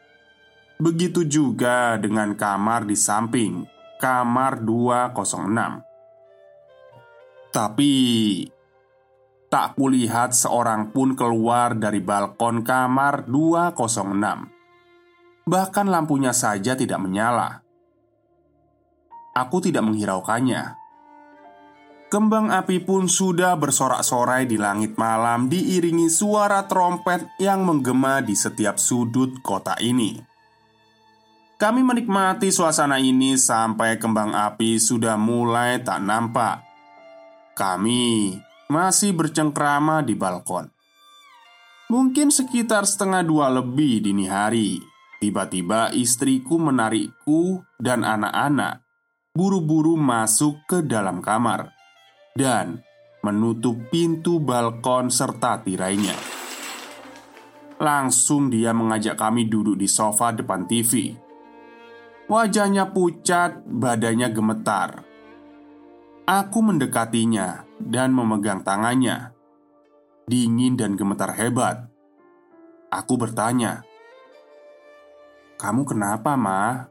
Begitu 0.78 1.26
juga 1.28 1.98
dengan 2.02 2.36
kamar 2.36 2.84
di 2.84 2.96
samping, 2.98 3.66
kamar 4.02 4.60
206. 4.62 5.82
Tapi 7.54 7.94
Tak 9.54 9.78
kulihat 9.78 10.34
seorang 10.34 10.90
pun 10.90 11.14
keluar 11.14 11.78
dari 11.78 12.02
balkon 12.02 12.66
kamar 12.66 13.30
206 13.30 15.46
Bahkan 15.46 15.94
lampunya 15.94 16.34
saja 16.34 16.74
tidak 16.74 16.98
menyala 16.98 17.64
aku 19.34 19.66
tidak 19.66 19.84
menghiraukannya. 19.84 20.78
Kembang 22.14 22.54
api 22.54 22.78
pun 22.78 23.10
sudah 23.10 23.58
bersorak-sorai 23.58 24.46
di 24.46 24.54
langit 24.54 25.02
malam, 25.02 25.50
diiringi 25.50 26.14
suara 26.14 26.62
trompet 26.70 27.26
yang 27.42 27.66
menggema 27.66 28.22
di 28.22 28.38
setiap 28.38 28.78
sudut 28.78 29.42
kota 29.42 29.74
ini. 29.82 30.22
Kami 31.58 31.82
menikmati 31.82 32.54
suasana 32.54 33.02
ini 33.02 33.34
sampai 33.34 33.98
kembang 33.98 34.30
api 34.30 34.78
sudah 34.78 35.18
mulai 35.18 35.82
tak 35.82 36.06
nampak. 36.06 36.62
Kami 37.58 38.38
masih 38.70 39.18
bercengkrama 39.18 40.06
di 40.06 40.14
balkon. 40.14 40.70
Mungkin 41.90 42.30
sekitar 42.30 42.86
setengah 42.86 43.26
dua 43.26 43.50
lebih 43.50 44.06
dini 44.06 44.30
hari, 44.30 44.78
tiba-tiba 45.18 45.90
istriku 45.98 46.62
menarikku 46.62 47.66
dan 47.82 48.06
anak-anak 48.06 48.86
buru-buru 49.34 49.98
masuk 49.98 50.62
ke 50.70 50.86
dalam 50.86 51.18
kamar 51.18 51.73
dan 52.34 52.82
menutup 53.22 53.78
pintu 53.94 54.42
balkon 54.42 55.14
serta 55.14 55.62
tirainya. 55.62 56.18
Langsung 57.78 58.50
dia 58.50 58.74
mengajak 58.74 59.14
kami 59.14 59.46
duduk 59.46 59.78
di 59.78 59.86
sofa 59.86 60.34
depan 60.34 60.66
TV. 60.66 61.14
Wajahnya 62.26 62.90
pucat, 62.90 63.62
badannya 63.68 64.30
gemetar. 64.34 64.90
Aku 66.24 66.64
mendekatinya 66.64 67.68
dan 67.78 68.16
memegang 68.16 68.64
tangannya. 68.64 69.36
Dingin 70.24 70.80
dan 70.80 70.96
gemetar 70.96 71.36
hebat. 71.36 71.92
Aku 72.88 73.20
bertanya, 73.20 73.84
"Kamu 75.60 75.84
kenapa, 75.84 76.40
Ma? 76.40 76.88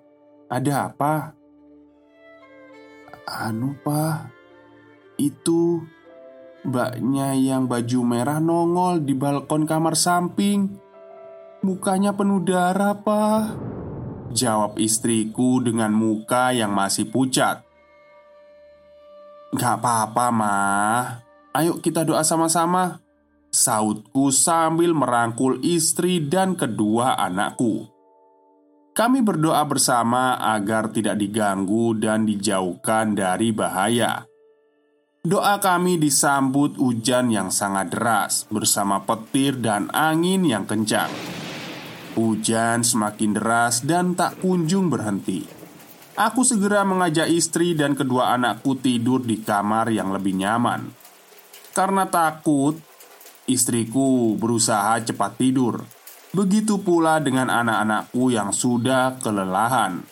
Ada 0.53 0.93
apa?" 0.93 1.33
"Anu, 3.25 3.73
Pak, 3.81 4.32
itu 5.21 5.85
Mbaknya 6.63 7.35
yang 7.35 7.67
baju 7.67 8.01
merah 8.07 8.39
nongol 8.39 9.03
di 9.03 9.19
balkon 9.19 9.67
kamar 9.67 9.99
samping. 9.99 10.79
Mukanya 11.67 12.15
penuh 12.15 12.39
darah, 12.39 12.95
Pak. 13.03 13.59
Jawab 14.31 14.79
istriku 14.79 15.59
dengan 15.59 15.91
muka 15.91 16.55
yang 16.55 16.71
masih 16.71 17.11
pucat. 17.11 17.67
Gak 19.53 19.83
apa-apa, 19.83 20.27
mah 20.33 21.03
Ayo 21.53 21.83
kita 21.83 22.07
doa 22.07 22.23
sama-sama. 22.23 23.03
Sautku 23.53 24.33
sambil 24.33 24.97
merangkul 24.97 25.61
istri 25.61 26.23
dan 26.25 26.57
kedua 26.57 27.19
anakku. 27.21 27.91
Kami 28.97 29.21
berdoa 29.21 29.61
bersama 29.69 30.41
agar 30.41 30.89
tidak 30.95 31.21
diganggu 31.21 31.93
dan 31.99 32.25
dijauhkan 32.25 33.13
dari 33.13 33.53
bahaya 33.53 34.32
Doa 35.23 35.63
kami 35.63 36.03
disambut 36.03 36.75
hujan 36.83 37.31
yang 37.31 37.55
sangat 37.55 37.95
deras 37.95 38.43
bersama 38.51 39.07
petir 39.07 39.55
dan 39.55 39.87
angin 39.95 40.43
yang 40.43 40.67
kencang. 40.67 41.15
Hujan 42.19 42.83
semakin 42.83 43.31
deras 43.31 43.87
dan 43.87 44.19
tak 44.19 44.43
kunjung 44.43 44.91
berhenti. 44.91 45.47
Aku 46.19 46.43
segera 46.43 46.83
mengajak 46.83 47.31
istri 47.31 47.79
dan 47.79 47.95
kedua 47.95 48.35
anakku 48.35 48.75
tidur 48.75 49.23
di 49.23 49.39
kamar 49.39 49.95
yang 49.95 50.11
lebih 50.11 50.35
nyaman. 50.35 50.91
Karena 51.71 52.03
takut, 52.11 52.75
istriku 53.47 54.35
berusaha 54.35 54.99
cepat 55.07 55.39
tidur. 55.39 55.87
Begitu 56.35 56.83
pula 56.83 57.23
dengan 57.23 57.47
anak-anakku 57.47 58.35
yang 58.35 58.51
sudah 58.51 59.23
kelelahan. 59.23 60.03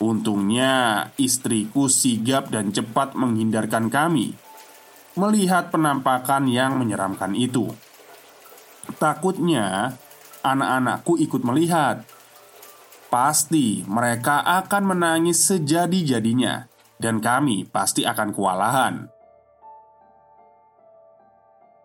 Untungnya, 0.00 1.08
istriku 1.20 1.92
sigap 1.92 2.48
dan 2.48 2.72
cepat 2.72 3.12
menghindarkan 3.12 3.92
kami 3.92 4.32
melihat 5.18 5.68
penampakan 5.68 6.48
yang 6.48 6.80
menyeramkan 6.80 7.36
itu. 7.36 7.68
Takutnya, 8.96 9.94
anak-anakku 10.40 11.20
ikut 11.20 11.42
melihat. 11.44 12.06
Pasti 13.10 13.82
mereka 13.84 14.40
akan 14.40 14.96
menangis 14.96 15.44
sejadi-jadinya, 15.50 16.64
dan 16.96 17.18
kami 17.18 17.66
pasti 17.68 18.06
akan 18.06 18.28
kewalahan. 18.30 18.94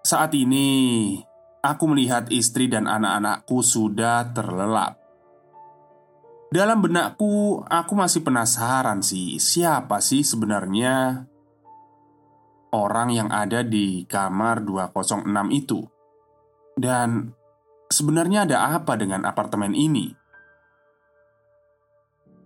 Saat 0.05 0.37
ini, 0.37 1.17
aku 1.65 1.83
melihat 1.89 2.29
istri 2.29 2.69
dan 2.69 2.85
anak-anakku 2.85 3.65
sudah 3.65 4.29
terlelap. 4.31 5.04
Dalam 6.53 6.77
benakku, 6.77 7.65
aku 7.65 7.93
masih 7.97 8.21
penasaran 8.21 9.01
sih, 9.01 9.41
siapa 9.41 9.97
sih 9.97 10.21
sebenarnya 10.21 11.25
orang 12.69 13.09
yang 13.09 13.29
ada 13.33 13.65
di 13.65 14.05
kamar 14.05 14.61
206 14.61 15.25
itu? 15.49 15.81
Dan 16.77 17.33
sebenarnya 17.89 18.45
ada 18.45 18.77
apa 18.77 18.93
dengan 18.93 19.25
apartemen 19.25 19.73
ini? 19.73 20.13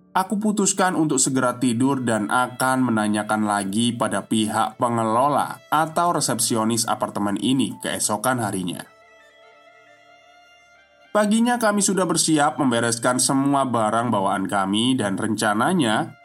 Aku 0.10 0.42
putuskan 0.42 0.98
untuk 0.98 1.22
segera 1.22 1.62
tidur 1.62 2.02
dan 2.02 2.34
akan 2.34 2.92
menanyakan 2.92 3.46
lagi 3.46 3.94
pada 3.94 4.26
pihak 4.26 4.82
pengelola 4.82 5.62
atau 5.70 6.18
resepsionis 6.18 6.90
apartemen 6.90 7.38
ini 7.38 7.78
keesokan 7.84 8.42
harinya. 8.42 8.99
Paginya 11.10 11.58
kami 11.58 11.82
sudah 11.82 12.06
bersiap 12.06 12.62
membereskan 12.62 13.18
semua 13.18 13.66
barang 13.66 14.14
bawaan 14.14 14.46
kami 14.46 14.94
dan 14.94 15.18
rencananya 15.18 16.20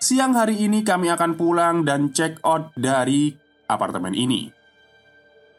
Siang 0.00 0.32
hari 0.32 0.64
ini 0.64 0.80
kami 0.80 1.12
akan 1.12 1.36
pulang 1.36 1.84
dan 1.84 2.08
check 2.16 2.40
out 2.40 2.72
dari 2.72 3.36
apartemen 3.68 4.16
ini. 4.16 4.48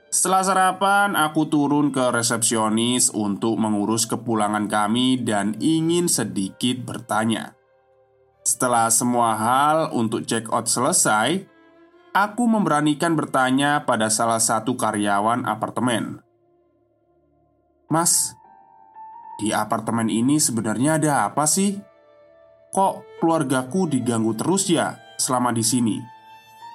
Setelah 0.10 0.42
sarapan, 0.42 1.14
aku 1.14 1.46
turun 1.46 1.94
ke 1.94 2.10
resepsionis 2.10 3.14
untuk 3.14 3.62
mengurus 3.62 4.10
kepulangan 4.10 4.66
kami 4.66 5.22
dan 5.22 5.54
ingin 5.62 6.10
sedikit 6.10 6.82
bertanya. 6.82 7.54
Setelah 8.42 8.90
semua 8.90 9.38
hal 9.38 9.94
untuk 9.94 10.26
check 10.26 10.50
out 10.50 10.66
selesai 10.66 11.46
Aku 12.12 12.44
memberanikan 12.44 13.16
bertanya 13.16 13.88
pada 13.88 14.12
salah 14.12 14.44
satu 14.44 14.76
karyawan 14.76 15.48
apartemen. 15.48 16.20
Mas, 17.88 18.36
di 19.42 19.50
apartemen 19.50 20.06
ini 20.06 20.38
sebenarnya 20.38 21.02
ada 21.02 21.26
apa 21.26 21.50
sih? 21.50 21.74
Kok 22.70 23.18
keluargaku 23.18 23.90
diganggu 23.90 24.38
terus 24.38 24.70
ya 24.70 25.02
selama 25.18 25.50
di 25.50 25.66
sini? 25.66 25.98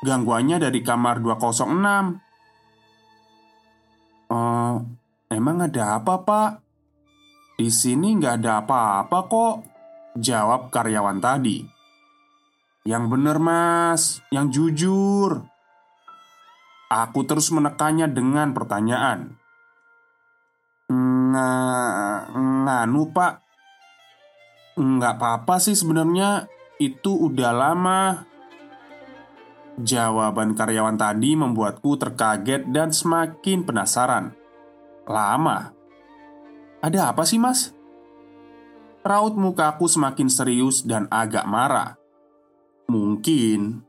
Gangguannya 0.03 0.59
dari 0.59 0.83
kamar 0.83 1.23
206 1.23 1.63
uh, 4.35 4.77
Emang 5.31 5.57
ada 5.63 6.03
apa 6.03 6.21
pak? 6.27 6.51
Di 7.57 7.71
sini 7.71 8.19
nggak 8.19 8.35
ada 8.43 8.61
apa-apa 8.61 9.19
kok 9.31 9.55
Jawab 10.19 10.69
karyawan 10.69 11.23
tadi 11.23 11.65
Yang 12.85 13.05
bener 13.09 13.39
mas, 13.41 14.21
yang 14.35 14.51
jujur 14.53 15.47
Aku 16.91 17.25
terus 17.25 17.49
menekannya 17.55 18.11
dengan 18.11 18.53
pertanyaan 18.53 19.46
Nah, 20.87 22.31
nganu 22.31 23.11
pak. 23.11 23.43
Nggak 24.79 25.15
apa-apa 25.19 25.59
sih 25.59 25.75
sebenarnya. 25.75 26.47
Itu 26.77 27.17
udah 27.33 27.53
lama. 27.57 28.01
Jawaban 29.77 30.57
karyawan 30.57 30.97
tadi 30.97 31.37
membuatku 31.37 32.01
terkaget 32.01 32.69
dan 32.73 32.93
semakin 32.93 33.65
penasaran. 33.65 34.33
Lama? 35.05 35.73
Ada 36.81 37.13
apa 37.13 37.25
sih 37.29 37.41
mas? 37.41 37.73
Raut 39.07 39.37
mukaku 39.37 39.87
semakin 39.87 40.29
serius 40.29 40.85
dan 40.85 41.09
agak 41.13 41.45
marah. 41.47 41.97
Mungkin 42.89 43.87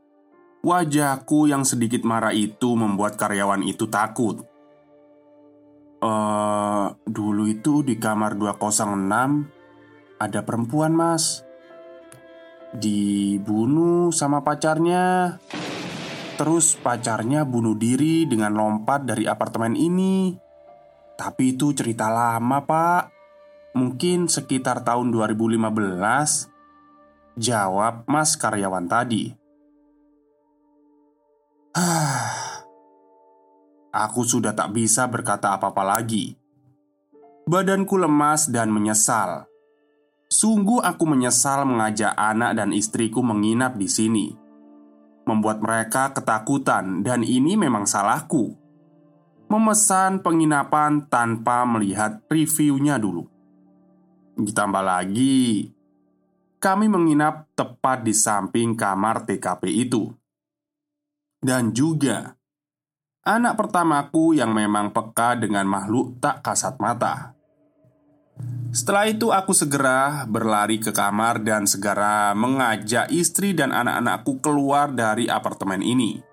Wajahku 0.68 1.48
yang 1.48 1.64
sedikit 1.64 2.02
marah 2.02 2.34
itu 2.34 2.74
membuat 2.74 3.16
karyawan 3.16 3.62
itu 3.64 3.88
takut 3.88 4.44
Uh, 5.98 6.94
dulu 7.10 7.50
itu 7.50 7.82
di 7.82 7.98
kamar 7.98 8.38
206 8.38 10.22
Ada 10.22 10.46
perempuan 10.46 10.94
mas. 10.94 11.42
Dibunuh 12.74 14.14
sama 14.14 14.42
pacarnya. 14.46 15.38
Terus 16.38 16.78
pacarnya 16.78 17.46
bunuh 17.46 17.74
diri 17.74 18.30
dengan 18.30 18.54
lompat 18.54 19.06
dari 19.10 19.26
apartemen 19.26 19.74
ini. 19.74 20.38
Tapi 21.18 21.58
itu 21.58 21.74
cerita 21.74 22.14
lama 22.14 22.62
pak. 22.66 23.04
Mungkin 23.78 24.26
sekitar 24.26 24.82
tahun 24.82 25.14
2015 25.14 26.58
Jawab 27.38 28.10
mas 28.10 28.34
karyawan 28.34 28.90
tadi 28.90 29.30
Aku 33.92 34.28
sudah 34.28 34.52
tak 34.52 34.76
bisa 34.76 35.08
berkata 35.08 35.56
apa-apa 35.56 35.84
lagi. 35.84 36.36
Badanku 37.48 37.96
lemas 37.96 38.52
dan 38.52 38.70
menyesal. 38.70 39.48
Sungguh 40.28 40.84
aku 40.84 41.08
menyesal 41.08 41.64
mengajak 41.64 42.12
anak 42.12 42.60
dan 42.60 42.76
istriku 42.76 43.24
menginap 43.24 43.80
di 43.80 43.88
sini 43.88 44.28
Membuat 45.24 45.64
mereka 45.64 46.12
ketakutan 46.12 47.00
dan 47.00 47.24
ini 47.24 47.56
memang 47.56 47.88
salahku 47.88 48.52
Memesan 49.48 50.20
penginapan 50.20 51.08
tanpa 51.08 51.64
melihat 51.64 52.20
reviewnya 52.28 53.00
dulu 53.00 53.24
Ditambah 54.36 54.84
lagi 54.84 55.72
Kami 56.60 56.86
menginap 56.92 57.48
tepat 57.56 58.04
di 58.04 58.12
samping 58.12 58.76
kamar 58.76 59.24
TKP 59.24 59.64
itu 59.72 60.12
Dan 61.40 61.72
juga 61.72 62.37
Anak 63.28 63.60
pertamaku 63.60 64.40
yang 64.40 64.56
memang 64.56 64.96
peka 64.96 65.36
dengan 65.36 65.68
makhluk 65.68 66.16
tak 66.24 66.40
kasat 66.48 66.80
mata. 66.80 67.36
Setelah 68.72 69.04
itu 69.12 69.36
aku 69.36 69.52
segera 69.52 70.24
berlari 70.24 70.80
ke 70.80 70.96
kamar 70.96 71.44
dan 71.44 71.68
segera 71.68 72.32
mengajak 72.32 73.12
istri 73.12 73.52
dan 73.52 73.76
anak-anakku 73.76 74.40
keluar 74.40 74.96
dari 74.96 75.28
apartemen 75.28 75.84
ini. 75.84 76.24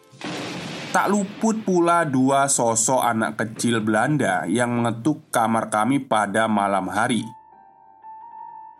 Tak 0.89 1.05
luput 1.05 1.61
pula 1.61 2.01
dua 2.01 2.49
sosok 2.49 3.05
anak 3.05 3.37
kecil 3.37 3.77
Belanda 3.77 4.49
yang 4.49 4.73
mengetuk 4.73 5.29
kamar 5.29 5.69
kami 5.69 6.01
pada 6.01 6.49
malam 6.49 6.89
hari. 6.89 7.21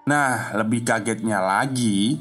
Nah, 0.09 0.49
lebih 0.57 0.81
kagetnya 0.81 1.37
lagi, 1.37 2.17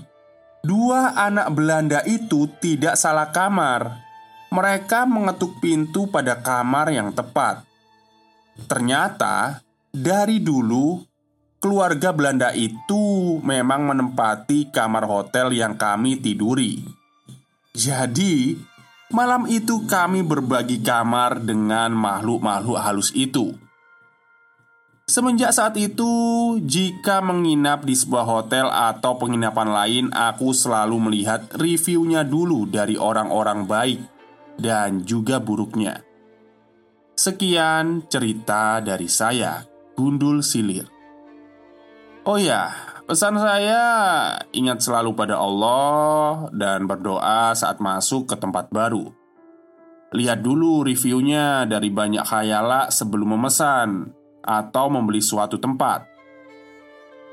dua 0.60 1.16
anak 1.16 1.56
Belanda 1.56 2.04
itu 2.04 2.44
tidak 2.60 3.00
salah 3.00 3.32
kamar. 3.32 4.04
Mereka 4.52 5.08
mengetuk 5.08 5.56
pintu 5.56 6.04
pada 6.12 6.36
kamar 6.36 6.92
yang 6.92 7.16
tepat. 7.16 7.64
Ternyata, 8.68 9.64
dari 9.88 10.36
dulu 10.44 11.00
keluarga 11.64 12.12
Belanda 12.12 12.52
itu 12.52 13.40
memang 13.40 13.88
menempati 13.88 14.68
kamar 14.68 15.08
hotel 15.08 15.56
yang 15.56 15.80
kami 15.80 16.20
tiduri. 16.20 16.84
Jadi, 17.72 18.52
malam 19.08 19.48
itu 19.48 19.88
kami 19.88 20.20
berbagi 20.20 20.84
kamar 20.84 21.40
dengan 21.40 21.92
makhluk-makhluk 21.96 22.78
halus 22.80 23.10
itu. 23.16 23.56
Semenjak 25.08 25.56
saat 25.56 25.72
itu, 25.80 26.12
jika 26.60 27.24
menginap 27.24 27.80
di 27.80 27.96
sebuah 27.96 28.28
hotel 28.28 28.68
atau 28.68 29.16
penginapan 29.16 29.68
lain, 29.72 30.06
aku 30.12 30.52
selalu 30.52 31.00
melihat 31.00 31.48
reviewnya 31.56 32.28
dulu 32.28 32.68
dari 32.68 33.00
orang-orang 33.00 33.64
baik 33.64 34.00
dan 34.60 35.08
juga 35.08 35.40
buruknya. 35.40 36.04
Sekian 37.16 38.04
cerita 38.04 38.84
dari 38.84 39.08
saya, 39.08 39.64
Gundul 39.96 40.44
Silir. 40.44 40.84
Oh 42.28 42.36
ya, 42.36 42.68
pesan 43.08 43.40
saya 43.40 43.84
ingat 44.52 44.84
selalu 44.84 45.16
pada 45.16 45.40
Allah 45.40 46.52
dan 46.52 46.84
berdoa 46.84 47.56
saat 47.56 47.80
masuk 47.80 48.28
ke 48.28 48.36
tempat 48.36 48.68
baru. 48.68 49.08
Lihat 50.12 50.44
dulu 50.44 50.84
reviewnya 50.84 51.64
dari 51.64 51.88
banyak 51.88 52.20
khayalak 52.20 52.92
sebelum 52.92 53.40
memesan 53.40 54.12
atau 54.44 54.86
membeli 54.92 55.24
suatu 55.24 55.56
tempat. 55.56 56.04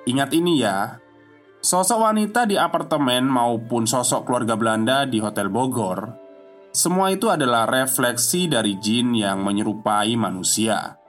Ingat 0.08 0.32
ini 0.32 0.64
ya, 0.64 0.96
sosok 1.60 2.08
wanita 2.08 2.48
di 2.48 2.56
apartemen 2.56 3.28
maupun 3.28 3.84
sosok 3.84 4.24
keluarga 4.24 4.56
Belanda 4.56 5.04
di 5.04 5.20
Hotel 5.20 5.52
Bogor, 5.52 6.00
semua 6.76 7.12
itu 7.12 7.32
adalah 7.32 7.64
refleksi 7.68 8.52
dari 8.52 8.76
jin 8.80 9.16
yang 9.16 9.44
menyerupai 9.44 10.12
manusia. 10.20 11.05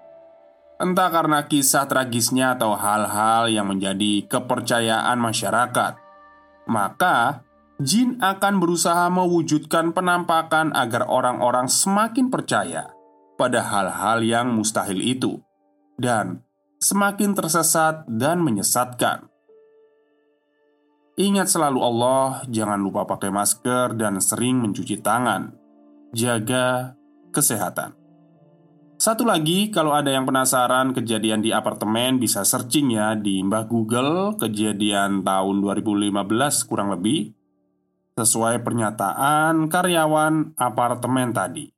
Entah 0.76 1.08
karena 1.08 1.48
kisah 1.48 1.88
tragisnya 1.88 2.52
atau 2.52 2.76
hal-hal 2.76 3.48
yang 3.48 3.72
menjadi 3.72 4.28
kepercayaan 4.28 5.16
masyarakat, 5.16 5.96
maka 6.68 7.40
jin 7.80 8.20
akan 8.20 8.60
berusaha 8.60 9.08
mewujudkan 9.08 9.96
penampakan 9.96 10.76
agar 10.76 11.08
orang-orang 11.08 11.72
semakin 11.72 12.28
percaya 12.28 12.92
pada 13.40 13.64
hal-hal 13.64 14.20
yang 14.20 14.52
mustahil 14.52 15.00
itu 15.00 15.40
dan 15.96 16.44
semakin 16.76 17.32
tersesat 17.32 18.04
dan 18.04 18.44
menyesatkan. 18.44 19.32
Ingat 21.16 21.48
selalu 21.48 21.80
Allah, 21.80 22.44
jangan 22.52 22.76
lupa 22.76 23.08
pakai 23.08 23.32
masker 23.32 23.96
dan 23.96 24.20
sering 24.20 24.60
mencuci 24.60 25.00
tangan. 25.00 25.56
Jaga 26.12 26.92
kesehatan. 27.32 28.05
Satu 28.96 29.28
lagi, 29.28 29.68
kalau 29.68 29.92
ada 29.92 30.08
yang 30.08 30.24
penasaran 30.24 30.96
kejadian 30.96 31.44
di 31.44 31.52
apartemen 31.52 32.16
bisa 32.16 32.48
searching 32.48 32.96
ya 32.96 33.12
di 33.12 33.44
Mbah 33.44 33.68
Google 33.68 34.40
kejadian 34.40 35.20
tahun 35.20 35.60
2015 35.60 36.16
kurang 36.64 36.96
lebih 36.96 37.28
sesuai 38.16 38.64
pernyataan 38.64 39.68
karyawan 39.68 40.56
apartemen 40.56 41.36
tadi. 41.36 41.68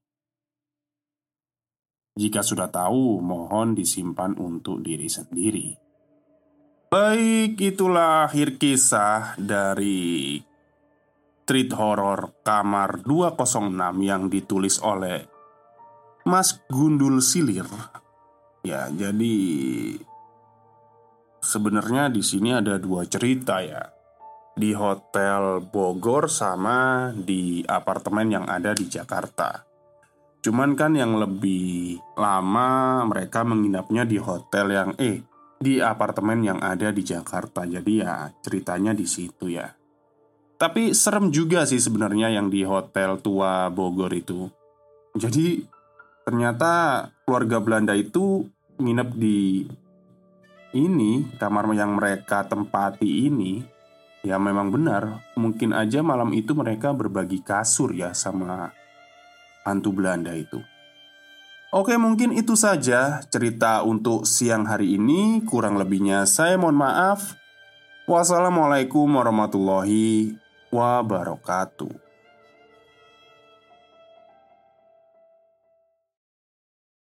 Jika 2.14 2.46
sudah 2.46 2.70
tahu, 2.70 3.18
mohon 3.18 3.74
disimpan 3.74 4.38
untuk 4.38 4.78
diri 4.78 5.11
sendiri. 5.11 5.74
Baik, 6.87 7.59
itulah 7.59 8.31
akhir 8.31 8.62
kisah 8.62 9.35
dari 9.35 10.38
Treat 11.42 11.70
Horror 11.74 12.46
Kamar 12.46 13.02
206 13.02 13.74
yang 14.07 14.31
ditulis 14.31 14.78
oleh 14.87 15.38
Mas 16.29 16.61
Gundul 16.69 17.25
Silir. 17.25 17.64
Ya, 18.61 18.93
jadi 18.93 19.37
sebenarnya 21.41 22.12
di 22.12 22.21
sini 22.21 22.53
ada 22.53 22.77
dua 22.77 23.09
cerita 23.09 23.64
ya. 23.64 23.88
Di 24.53 24.77
Hotel 24.77 25.64
Bogor 25.64 26.29
sama 26.29 27.09
di 27.16 27.64
apartemen 27.64 28.29
yang 28.29 28.45
ada 28.45 28.76
di 28.76 28.85
Jakarta. 28.93 29.64
Cuman 30.45 30.76
kan 30.76 31.01
yang 31.01 31.16
lebih 31.16 31.97
lama 32.20 33.01
mereka 33.09 33.49
menginapnya 33.49 34.05
di 34.05 34.20
hotel 34.20 34.66
yang 34.68 34.91
eh 35.01 35.24
di 35.57 35.81
apartemen 35.81 36.45
yang 36.45 36.61
ada 36.61 36.93
di 36.93 37.09
Jakarta. 37.09 37.64
Jadi 37.64 38.05
ya 38.05 38.29
ceritanya 38.45 38.93
di 38.93 39.09
situ 39.09 39.49
ya. 39.49 39.64
Tapi 40.61 40.93
serem 40.93 41.33
juga 41.33 41.64
sih 41.64 41.81
sebenarnya 41.81 42.37
yang 42.37 42.53
di 42.53 42.68
hotel 42.68 43.16
tua 43.24 43.72
Bogor 43.72 44.12
itu. 44.12 44.45
Jadi 45.16 45.78
ternyata 46.29 47.09
keluarga 47.24 47.57
Belanda 47.57 47.97
itu 47.97 48.45
nginep 48.76 49.11
di 49.16 49.64
ini 50.76 51.24
kamar 51.41 51.72
yang 51.72 51.97
mereka 51.97 52.45
tempati 52.45 53.33
ini 53.33 53.64
ya 54.20 54.37
memang 54.37 54.68
benar 54.68 55.24
mungkin 55.41 55.72
aja 55.72 56.05
malam 56.05 56.37
itu 56.37 56.53
mereka 56.53 56.93
berbagi 56.93 57.41
kasur 57.41 57.97
ya 57.97 58.12
sama 58.12 58.76
hantu 59.64 59.97
Belanda 59.97 60.37
itu. 60.37 60.61
Oke, 61.72 61.97
mungkin 62.01 62.37
itu 62.37 62.57
saja 62.57 63.20
cerita 63.29 63.85
untuk 63.85 64.24
siang 64.24 64.64
hari 64.64 64.97
ini. 64.97 65.45
Kurang 65.45 65.76
lebihnya, 65.76 66.24
saya 66.24 66.57
mohon 66.57 66.81
maaf. 66.81 67.37
Wassalamualaikum 68.09 69.05
warahmatullahi 69.05 70.33
wabarakatuh. 70.72 72.07